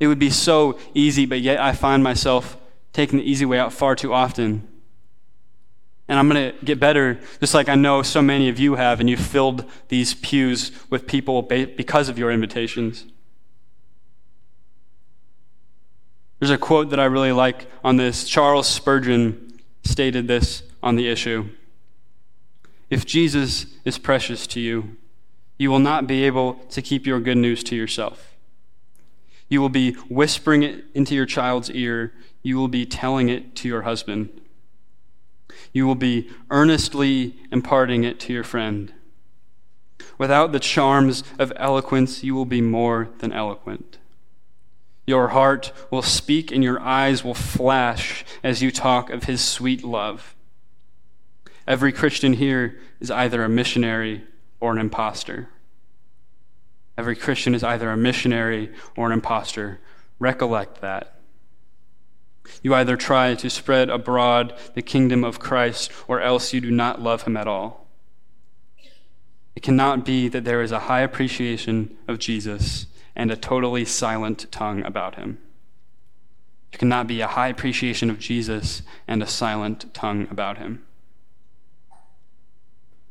It 0.00 0.06
would 0.06 0.18
be 0.18 0.30
so 0.30 0.78
easy, 0.94 1.26
but 1.26 1.40
yet 1.40 1.60
I 1.60 1.72
find 1.72 2.02
myself 2.02 2.56
taking 2.92 3.18
the 3.18 3.24
easy 3.24 3.44
way 3.44 3.58
out 3.58 3.72
far 3.72 3.96
too 3.96 4.12
often. 4.12 4.66
And 6.08 6.18
I'm 6.18 6.28
going 6.28 6.52
to 6.52 6.64
get 6.64 6.80
better, 6.80 7.20
just 7.38 7.52
like 7.52 7.68
I 7.68 7.74
know 7.74 8.02
so 8.02 8.22
many 8.22 8.48
of 8.48 8.58
you 8.58 8.76
have, 8.76 9.00
and 9.00 9.10
you've 9.10 9.20
filled 9.20 9.64
these 9.88 10.14
pews 10.14 10.72
with 10.88 11.06
people 11.06 11.42
because 11.42 12.08
of 12.08 12.18
your 12.18 12.30
invitations. 12.30 13.04
There's 16.38 16.50
a 16.50 16.58
quote 16.58 16.90
that 16.90 17.00
I 17.00 17.04
really 17.04 17.32
like 17.32 17.66
on 17.84 17.96
this. 17.96 18.26
Charles 18.26 18.68
Spurgeon 18.68 19.60
stated 19.84 20.28
this 20.28 20.62
on 20.82 20.96
the 20.96 21.08
issue. 21.08 21.50
If 22.88 23.04
Jesus 23.04 23.66
is 23.84 23.98
precious 23.98 24.46
to 24.48 24.60
you, 24.60 24.96
you 25.58 25.70
will 25.70 25.80
not 25.80 26.06
be 26.06 26.24
able 26.24 26.54
to 26.70 26.80
keep 26.80 27.06
your 27.06 27.20
good 27.20 27.36
news 27.36 27.62
to 27.64 27.76
yourself. 27.76 28.37
You 29.48 29.60
will 29.60 29.68
be 29.68 29.92
whispering 30.08 30.62
it 30.62 30.84
into 30.94 31.14
your 31.14 31.26
child's 31.26 31.70
ear. 31.70 32.12
You 32.42 32.56
will 32.56 32.68
be 32.68 32.84
telling 32.84 33.28
it 33.28 33.54
to 33.56 33.68
your 33.68 33.82
husband. 33.82 34.40
You 35.72 35.86
will 35.86 35.94
be 35.94 36.30
earnestly 36.50 37.36
imparting 37.50 38.04
it 38.04 38.20
to 38.20 38.32
your 38.32 38.44
friend. 38.44 38.92
Without 40.18 40.52
the 40.52 40.60
charms 40.60 41.22
of 41.38 41.52
eloquence, 41.56 42.22
you 42.22 42.34
will 42.34 42.44
be 42.44 42.60
more 42.60 43.08
than 43.18 43.32
eloquent. 43.32 43.98
Your 45.06 45.28
heart 45.28 45.72
will 45.90 46.02
speak 46.02 46.52
and 46.52 46.62
your 46.62 46.80
eyes 46.80 47.24
will 47.24 47.34
flash 47.34 48.24
as 48.42 48.62
you 48.62 48.70
talk 48.70 49.08
of 49.08 49.24
his 49.24 49.42
sweet 49.42 49.82
love. 49.82 50.34
Every 51.66 51.92
Christian 51.92 52.34
here 52.34 52.78
is 53.00 53.10
either 53.10 53.42
a 53.42 53.48
missionary 53.48 54.24
or 54.60 54.72
an 54.72 54.78
impostor. 54.78 55.48
Every 56.98 57.14
Christian 57.14 57.54
is 57.54 57.62
either 57.62 57.90
a 57.90 57.96
missionary 57.96 58.72
or 58.96 59.06
an 59.06 59.12
impostor. 59.12 59.78
Recollect 60.18 60.80
that. 60.80 61.20
You 62.60 62.74
either 62.74 62.96
try 62.96 63.36
to 63.36 63.48
spread 63.48 63.88
abroad 63.88 64.58
the 64.74 64.82
kingdom 64.82 65.22
of 65.22 65.38
Christ 65.38 65.92
or 66.08 66.20
else 66.20 66.52
you 66.52 66.60
do 66.60 66.72
not 66.72 67.00
love 67.00 67.22
him 67.22 67.36
at 67.36 67.46
all. 67.46 67.86
It 69.54 69.62
cannot 69.62 70.04
be 70.04 70.26
that 70.28 70.44
there 70.44 70.60
is 70.60 70.72
a 70.72 70.80
high 70.80 71.02
appreciation 71.02 71.96
of 72.08 72.18
Jesus 72.18 72.86
and 73.14 73.30
a 73.30 73.36
totally 73.36 73.84
silent 73.84 74.50
tongue 74.50 74.84
about 74.84 75.14
him. 75.14 75.38
There 76.72 76.78
cannot 76.78 77.06
be 77.06 77.20
a 77.20 77.28
high 77.28 77.48
appreciation 77.48 78.10
of 78.10 78.18
Jesus 78.18 78.82
and 79.06 79.22
a 79.22 79.26
silent 79.26 79.94
tongue 79.94 80.26
about 80.32 80.58
him. 80.58 80.84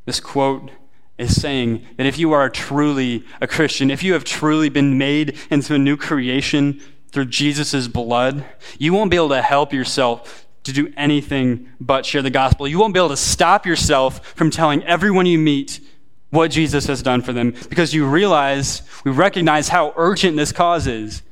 This 0.06 0.20
quote 0.20 0.72
is 1.18 1.40
saying 1.40 1.86
that 1.98 2.06
if 2.06 2.18
you 2.20 2.32
are 2.34 2.50
truly 2.50 3.24
a 3.42 3.48
Christian, 3.48 3.90
if 3.90 4.04
you 4.04 4.14
have 4.14 4.24
truly 4.24 4.70
been 4.70 4.98
made 4.98 5.38
into 5.50 5.74
a 5.74 5.80
new 5.80 5.98
creation 5.98 6.80
through 7.12 7.26
Jesus' 7.26 7.88
blood, 7.88 8.46
you 8.78 8.94
won't 8.94 9.10
be 9.10 9.18
able 9.18 9.30
to 9.30 9.42
help 9.42 9.74
yourself 9.74 10.46
to 10.64 10.74
do 10.74 10.94
anything 10.98 11.70
but 11.80 12.06
share 12.06 12.22
the 12.22 12.30
gospel. 12.30 12.68
You 12.68 12.78
won't 12.78 12.94
be 12.94 13.00
able 13.00 13.10
to 13.10 13.18
stop 13.18 13.66
yourself 13.66 14.26
from 14.36 14.52
telling 14.52 14.84
everyone 14.84 15.26
you 15.26 15.40
meet 15.40 15.80
what 16.30 16.52
Jesus 16.52 16.88
has 16.88 17.02
done 17.02 17.22
for 17.22 17.34
them 17.34 17.54
because 17.70 17.94
you 17.94 18.06
realize, 18.06 18.82
we 19.06 19.12
recognize 19.12 19.70
how 19.70 19.94
urgent 19.96 20.36
this 20.36 20.52
cause 20.52 20.86
is. 20.86 21.24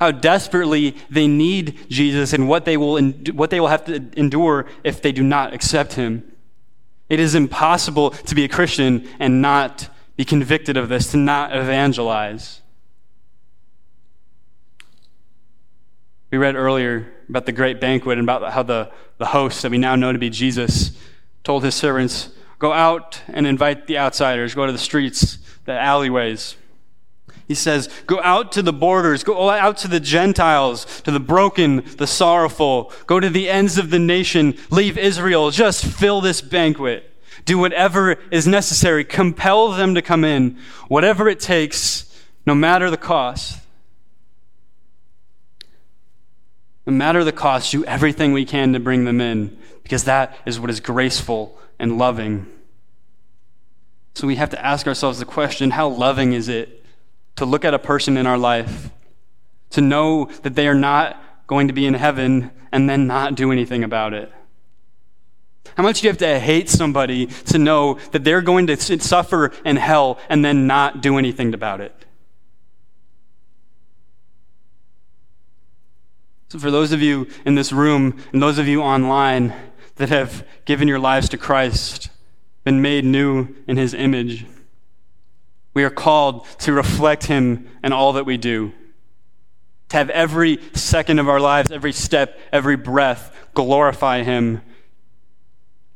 How 0.00 0.10
desperately 0.10 0.96
they 1.08 1.26
need 1.26 1.86
Jesus 1.88 2.32
and 2.32 2.48
what 2.48 2.64
they 2.64 2.76
will, 2.76 3.00
what 3.32 3.50
they 3.50 3.60
will 3.60 3.68
have 3.68 3.86
to 3.86 4.04
endure 4.16 4.66
if 4.82 5.00
they 5.00 5.12
do 5.12 5.22
not 5.22 5.54
accept 5.54 5.94
him. 5.94 6.30
It 7.08 7.20
is 7.20 7.34
impossible 7.34 8.10
to 8.10 8.34
be 8.34 8.44
a 8.44 8.48
Christian 8.48 9.08
and 9.18 9.42
not 9.42 9.88
be 10.16 10.24
convicted 10.24 10.76
of 10.76 10.88
this, 10.88 11.10
to 11.10 11.16
not 11.16 11.54
evangelize. 11.54 12.60
We 16.30 16.38
read 16.38 16.56
earlier 16.56 17.12
about 17.28 17.46
the 17.46 17.52
great 17.52 17.80
banquet 17.80 18.18
and 18.18 18.28
about 18.28 18.52
how 18.52 18.62
the, 18.62 18.90
the 19.18 19.26
host 19.26 19.62
that 19.62 19.70
we 19.70 19.78
now 19.78 19.96
know 19.96 20.12
to 20.12 20.18
be 20.18 20.30
Jesus 20.30 20.98
told 21.42 21.62
his 21.64 21.74
servants, 21.74 22.30
Go 22.58 22.72
out 22.72 23.20
and 23.28 23.46
invite 23.46 23.86
the 23.86 23.98
outsiders, 23.98 24.54
go 24.54 24.64
to 24.64 24.72
the 24.72 24.78
streets, 24.78 25.38
the 25.64 25.72
alleyways. 25.72 26.56
He 27.46 27.54
says, 27.54 27.88
Go 28.06 28.20
out 28.22 28.52
to 28.52 28.62
the 28.62 28.72
borders, 28.72 29.22
go 29.22 29.50
out 29.50 29.76
to 29.78 29.88
the 29.88 30.00
Gentiles, 30.00 30.84
to 31.02 31.10
the 31.10 31.20
broken, 31.20 31.84
the 31.96 32.06
sorrowful, 32.06 32.92
go 33.06 33.20
to 33.20 33.28
the 33.28 33.50
ends 33.50 33.76
of 33.76 33.90
the 33.90 33.98
nation, 33.98 34.56
leave 34.70 34.96
Israel, 34.96 35.50
just 35.50 35.84
fill 35.84 36.20
this 36.20 36.40
banquet. 36.40 37.10
Do 37.44 37.58
whatever 37.58 38.12
is 38.30 38.46
necessary, 38.46 39.04
compel 39.04 39.72
them 39.72 39.94
to 39.94 40.02
come 40.02 40.24
in, 40.24 40.58
whatever 40.88 41.28
it 41.28 41.40
takes, 41.40 42.10
no 42.46 42.54
matter 42.54 42.90
the 42.90 42.96
cost. 42.96 43.60
No 46.86 46.92
matter 46.92 47.24
the 47.24 47.32
cost, 47.32 47.72
do 47.72 47.84
everything 47.84 48.32
we 48.32 48.44
can 48.44 48.72
to 48.72 48.80
bring 48.80 49.04
them 49.04 49.20
in, 49.20 49.58
because 49.82 50.04
that 50.04 50.36
is 50.46 50.60
what 50.60 50.70
is 50.70 50.80
graceful 50.80 51.58
and 51.78 51.98
loving. 51.98 52.46
So 54.14 54.26
we 54.26 54.36
have 54.36 54.50
to 54.50 54.64
ask 54.64 54.86
ourselves 54.86 55.18
the 55.18 55.24
question 55.24 55.70
how 55.70 55.88
loving 55.88 56.32
is 56.32 56.48
it 56.48 56.83
to 57.36 57.44
look 57.44 57.64
at 57.64 57.74
a 57.74 57.78
person 57.78 58.16
in 58.16 58.26
our 58.26 58.38
life, 58.38 58.90
to 59.70 59.80
know 59.80 60.26
that 60.42 60.54
they 60.54 60.68
are 60.68 60.74
not 60.74 61.20
going 61.46 61.68
to 61.68 61.74
be 61.74 61.86
in 61.86 61.94
heaven, 61.94 62.50
and 62.72 62.88
then 62.88 63.06
not 63.06 63.34
do 63.34 63.52
anything 63.52 63.84
about 63.84 64.14
it? 64.14 64.32
How 65.76 65.82
much 65.82 66.00
do 66.00 66.06
you 66.06 66.10
have 66.10 66.18
to 66.18 66.38
hate 66.38 66.68
somebody 66.68 67.26
to 67.26 67.58
know 67.58 67.98
that 68.12 68.22
they're 68.22 68.42
going 68.42 68.66
to 68.68 68.76
suffer 69.00 69.52
in 69.64 69.76
hell 69.76 70.18
and 70.28 70.44
then 70.44 70.66
not 70.66 71.00
do 71.00 71.18
anything 71.18 71.52
about 71.54 71.80
it? 71.80 71.94
So, 76.48 76.60
for 76.60 76.70
those 76.70 76.92
of 76.92 77.02
you 77.02 77.26
in 77.44 77.56
this 77.56 77.72
room 77.72 78.22
and 78.32 78.40
those 78.40 78.58
of 78.58 78.68
you 78.68 78.82
online 78.82 79.52
that 79.96 80.10
have 80.10 80.46
given 80.64 80.86
your 80.86 81.00
lives 81.00 81.28
to 81.30 81.38
Christ, 81.38 82.10
been 82.62 82.80
made 82.80 83.04
new 83.04 83.48
in 83.66 83.76
his 83.76 83.92
image, 83.92 84.46
we 85.74 85.82
are 85.82 85.90
called 85.90 86.46
to 86.60 86.72
reflect 86.72 87.26
him 87.26 87.68
in 87.82 87.92
all 87.92 88.14
that 88.14 88.24
we 88.24 88.36
do. 88.36 88.72
To 89.90 89.96
have 89.96 90.08
every 90.10 90.60
second 90.72 91.18
of 91.18 91.28
our 91.28 91.40
lives, 91.40 91.70
every 91.70 91.92
step, 91.92 92.38
every 92.52 92.76
breath 92.76 93.36
glorify 93.54 94.22
him. 94.22 94.62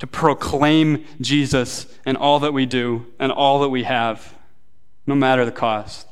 To 0.01 0.07
proclaim 0.07 1.05
Jesus 1.21 1.87
in 2.05 2.17
all 2.17 2.41
that 2.41 2.53
we 2.53 2.67
do 2.67 3.07
and 3.19 3.33
all 3.33 3.61
that 3.61 3.69
we 3.69 3.85
have, 3.85 4.35
no 5.07 5.15
matter 5.15 5.45
the 5.45 5.53
cost. 5.53 6.07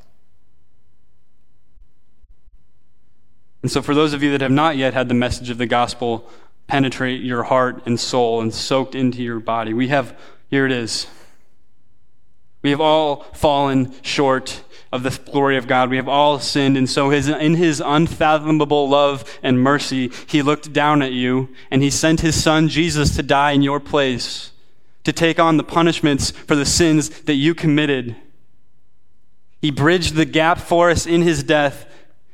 And 3.62 3.70
so, 3.70 3.82
for 3.82 3.94
those 3.94 4.12
of 4.12 4.22
you 4.22 4.30
that 4.32 4.40
have 4.40 4.50
not 4.52 4.76
yet 4.76 4.94
had 4.94 5.08
the 5.08 5.14
message 5.14 5.50
of 5.50 5.58
the 5.58 5.66
gospel 5.66 6.28
penetrate 6.68 7.20
your 7.22 7.44
heart 7.44 7.82
and 7.86 7.98
soul 7.98 8.40
and 8.40 8.54
soaked 8.54 8.94
into 8.94 9.22
your 9.22 9.40
body, 9.40 9.74
we 9.74 9.88
have, 9.88 10.16
here 10.50 10.66
it 10.66 10.72
is. 10.72 11.08
We 12.66 12.72
have 12.72 12.80
all 12.80 13.22
fallen 13.32 13.94
short 14.02 14.64
of 14.90 15.04
the 15.04 15.16
glory 15.30 15.56
of 15.56 15.68
God. 15.68 15.88
We 15.88 15.98
have 15.98 16.08
all 16.08 16.40
sinned. 16.40 16.76
And 16.76 16.90
so, 16.90 17.10
his, 17.10 17.28
in 17.28 17.54
his 17.54 17.80
unfathomable 17.80 18.88
love 18.88 19.38
and 19.40 19.62
mercy, 19.62 20.10
he 20.26 20.42
looked 20.42 20.72
down 20.72 21.00
at 21.00 21.12
you 21.12 21.48
and 21.70 21.80
he 21.80 21.90
sent 21.90 22.22
his 22.22 22.42
son 22.42 22.66
Jesus 22.66 23.14
to 23.14 23.22
die 23.22 23.52
in 23.52 23.62
your 23.62 23.78
place, 23.78 24.50
to 25.04 25.12
take 25.12 25.38
on 25.38 25.58
the 25.58 25.62
punishments 25.62 26.32
for 26.32 26.56
the 26.56 26.66
sins 26.66 27.08
that 27.20 27.34
you 27.34 27.54
committed. 27.54 28.16
He 29.62 29.70
bridged 29.70 30.16
the 30.16 30.24
gap 30.24 30.58
for 30.58 30.90
us 30.90 31.06
in 31.06 31.22
his 31.22 31.44
death 31.44 31.86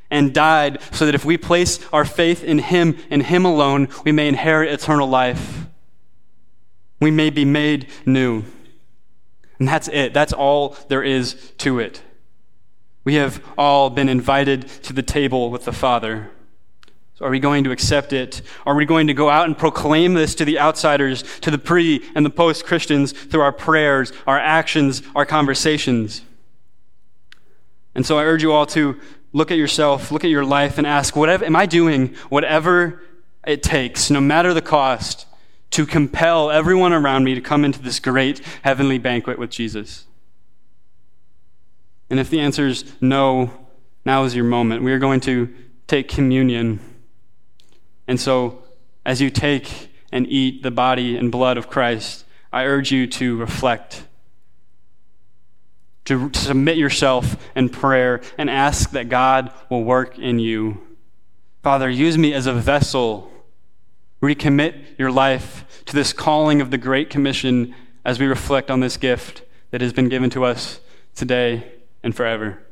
and 0.09 0.33
died 0.33 0.79
so 0.91 1.05
that 1.05 1.13
if 1.13 1.23
we 1.23 1.37
place 1.37 1.79
our 1.93 2.05
faith 2.05 2.43
in 2.43 2.57
Him 2.57 2.97
and 3.11 3.21
Him 3.21 3.45
alone, 3.45 3.87
we 4.03 4.11
may 4.11 4.27
inherit 4.27 4.73
eternal 4.73 5.07
life. 5.07 5.67
We 6.99 7.11
may 7.11 7.29
be 7.29 7.45
made 7.45 7.87
new. 8.03 8.45
And 9.63 9.67
that's 9.69 9.87
it. 9.87 10.13
That's 10.13 10.33
all 10.33 10.75
there 10.89 11.03
is 11.03 11.35
to 11.59 11.79
it. 11.79 12.01
We 13.05 13.13
have 13.13 13.41
all 13.57 13.89
been 13.89 14.09
invited 14.09 14.67
to 14.83 14.91
the 14.91 15.01
table 15.01 15.51
with 15.51 15.63
the 15.63 15.71
Father. 15.71 16.31
So 17.13 17.23
are 17.23 17.29
we 17.29 17.39
going 17.39 17.63
to 17.63 17.71
accept 17.71 18.11
it? 18.11 18.41
Are 18.65 18.75
we 18.75 18.83
going 18.83 19.07
to 19.07 19.13
go 19.13 19.29
out 19.29 19.45
and 19.45 19.57
proclaim 19.57 20.15
this 20.15 20.35
to 20.35 20.43
the 20.43 20.59
outsiders, 20.59 21.23
to 21.39 21.49
the 21.49 21.57
pre 21.57 22.03
and 22.13 22.25
the 22.25 22.29
post 22.29 22.65
Christians 22.65 23.13
through 23.13 23.39
our 23.39 23.53
prayers, 23.53 24.11
our 24.27 24.37
actions, 24.37 25.01
our 25.15 25.25
conversations? 25.25 26.23
And 27.95 28.05
so 28.05 28.19
I 28.19 28.25
urge 28.25 28.43
you 28.43 28.51
all 28.51 28.65
to 28.65 28.99
look 29.31 29.49
at 29.49 29.57
yourself, 29.57 30.11
look 30.11 30.25
at 30.25 30.29
your 30.29 30.43
life, 30.43 30.77
and 30.77 30.85
ask, 30.85 31.15
whatever, 31.15 31.45
am 31.45 31.55
I 31.55 31.67
doing 31.67 32.15
whatever 32.27 33.01
it 33.47 33.63
takes, 33.63 34.09
no 34.09 34.19
matter 34.19 34.53
the 34.53 34.61
cost, 34.61 35.25
to 35.73 35.85
compel 35.85 36.49
everyone 36.49 36.93
around 36.93 37.23
me 37.23 37.35
to 37.35 37.41
come 37.41 37.65
into 37.65 37.81
this 37.81 37.99
great 37.99 38.39
heavenly 38.63 38.97
banquet 38.97 39.37
with 39.37 39.49
Jesus? 39.49 40.05
And 42.09 42.19
if 42.19 42.29
the 42.29 42.39
answer 42.39 42.67
is 42.67 42.85
no, 43.01 43.51
now 44.05 44.23
is 44.23 44.35
your 44.35 44.45
moment. 44.45 44.83
We 44.83 44.91
are 44.91 44.99
going 44.99 45.19
to 45.21 45.53
take 45.87 46.07
communion. 46.07 46.79
And 48.07 48.19
so, 48.19 48.63
as 49.05 49.21
you 49.21 49.29
take 49.29 49.89
and 50.11 50.27
eat 50.27 50.63
the 50.63 50.71
body 50.71 51.17
and 51.17 51.31
blood 51.31 51.57
of 51.57 51.69
Christ, 51.69 52.25
I 52.51 52.65
urge 52.65 52.91
you 52.91 53.07
to 53.07 53.37
reflect 53.37 54.03
to 56.05 56.29
submit 56.33 56.77
yourself 56.77 57.37
in 57.55 57.69
prayer 57.69 58.21
and 58.37 58.49
ask 58.49 58.91
that 58.91 59.09
God 59.09 59.51
will 59.69 59.83
work 59.83 60.19
in 60.19 60.37
you. 60.37 60.81
Father, 61.63 61.89
use 61.89 62.17
me 62.17 62.33
as 62.33 62.45
a 62.45 62.53
vessel. 62.53 63.31
Recommit 64.23 64.97
your 64.97 65.11
life 65.11 65.83
to 65.83 65.93
this 65.93 66.13
calling 66.13 66.61
of 66.61 66.71
the 66.71 66.77
Great 66.77 67.09
Commission 67.09 67.75
as 68.05 68.21
we 68.21 68.25
reflect 68.25 68.71
on 68.71 68.79
this 68.79 68.95
gift 68.95 69.43
that 69.71 69.81
has 69.81 69.91
been 69.91 70.07
given 70.07 70.29
to 70.29 70.45
us 70.45 70.79
today 71.13 71.73
and 72.03 72.15
forever. 72.15 72.63